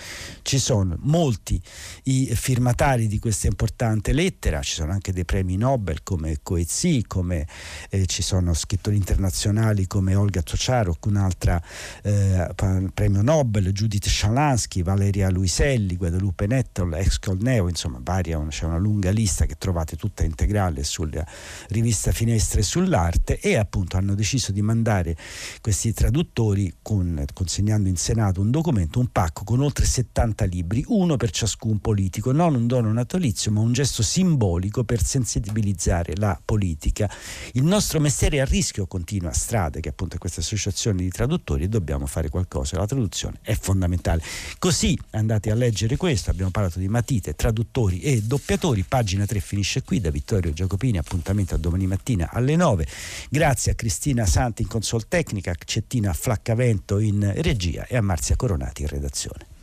Ci 0.42 0.58
sono 0.58 0.96
molti 1.00 1.60
i 2.04 2.32
firmatari 2.34 3.06
di 3.06 3.18
questa 3.18 3.46
importante 3.46 4.12
lettera, 4.12 4.62
ci 4.62 4.74
sono 4.74 4.92
anche 4.92 5.12
dei 5.12 5.24
premi 5.24 5.56
Nobel 5.56 6.02
come 6.02 6.38
Coetzee, 6.42 7.04
come 7.06 7.46
eh, 7.90 8.06
ci 8.06 8.22
sono 8.22 8.54
scrittori 8.54 8.96
internazionali 8.96 9.86
come 9.86 10.14
Olga 10.14 10.42
Tocharok, 10.42 11.06
un'altra 11.06 11.62
eh, 12.02 12.48
premio 12.92 13.22
Nobel, 13.22 13.72
Judith 13.72 14.08
Shalansky, 14.08 14.82
Valeria 14.82 15.30
Luiselli, 15.30 15.96
Guadalupe 15.96 16.46
Nettel, 16.46 16.94
ex 16.94 17.18
Colneo, 17.18 17.68
insomma 17.68 18.00
varia, 18.02 18.42
c'è 18.48 18.64
una 18.64 18.78
lunga 18.78 19.10
lista 19.10 19.44
che 19.44 19.56
trovate 19.58 19.96
tutta 19.96 20.24
integrale 20.24 20.82
sulla 20.82 21.24
rivista 21.68 22.12
Finestre 22.12 22.62
sull'arte 22.62 23.38
e 23.38 23.56
appunto 23.56 23.96
hanno 23.96 24.14
deciso 24.14 24.52
di 24.52 24.62
mandare 24.62 25.16
questi 25.60 25.92
traduttori 25.92 26.76
con, 26.80 27.24
consegnando 27.32 27.88
in 27.88 27.96
Senato 28.04 28.42
un 28.42 28.50
documento, 28.50 28.98
un 28.98 29.08
pacco 29.10 29.44
con 29.44 29.62
oltre 29.62 29.86
70 29.86 30.44
libri, 30.44 30.84
uno 30.88 31.16
per 31.16 31.30
ciascun 31.30 31.78
politico, 31.78 32.32
non 32.32 32.54
un 32.54 32.66
dono 32.66 32.92
natalizio 32.92 33.50
ma 33.50 33.60
un 33.60 33.72
gesto 33.72 34.02
simbolico 34.02 34.84
per 34.84 35.02
sensibilizzare 35.02 36.12
la 36.16 36.38
politica. 36.44 37.10
Il 37.52 37.64
nostro 37.64 38.00
mestiere 38.00 38.36
è 38.36 38.40
a 38.40 38.44
rischio, 38.44 38.86
continua 38.86 39.32
Strade, 39.32 39.80
che 39.80 39.88
appunto 39.88 40.16
è 40.16 40.18
questa 40.18 40.40
associazione 40.40 41.00
di 41.00 41.08
traduttori, 41.08 41.64
e 41.64 41.68
dobbiamo 41.68 42.04
fare 42.04 42.28
qualcosa, 42.28 42.76
la 42.76 42.84
traduzione 42.84 43.38
è 43.40 43.54
fondamentale. 43.54 44.22
Così 44.58 44.98
andate 45.12 45.50
a 45.50 45.54
leggere 45.54 45.96
questo, 45.96 46.28
abbiamo 46.28 46.50
parlato 46.50 46.78
di 46.78 46.88
matite, 46.88 47.34
traduttori 47.34 48.00
e 48.00 48.20
doppiatori, 48.20 48.84
pagina 48.86 49.24
3 49.24 49.40
finisce 49.40 49.82
qui, 49.82 50.02
da 50.02 50.10
Vittorio 50.10 50.52
Giacopini, 50.52 50.98
appuntamento 50.98 51.54
a 51.54 51.58
domani 51.58 51.86
mattina 51.86 52.28
alle 52.30 52.54
9. 52.54 52.86
Grazie 53.30 53.72
a 53.72 53.74
Cristina 53.74 54.26
Santi 54.26 54.60
in 54.60 54.68
consol 54.68 55.08
tecnica, 55.08 55.54
Cettina 55.64 56.12
Flaccavento 56.12 56.98
in 56.98 57.32
regia 57.36 57.86
e 57.94 57.96
a 57.96 58.02
Marzia 58.02 58.34
Coronati 58.34 58.82
in 58.82 58.88
redazione. 58.88 59.53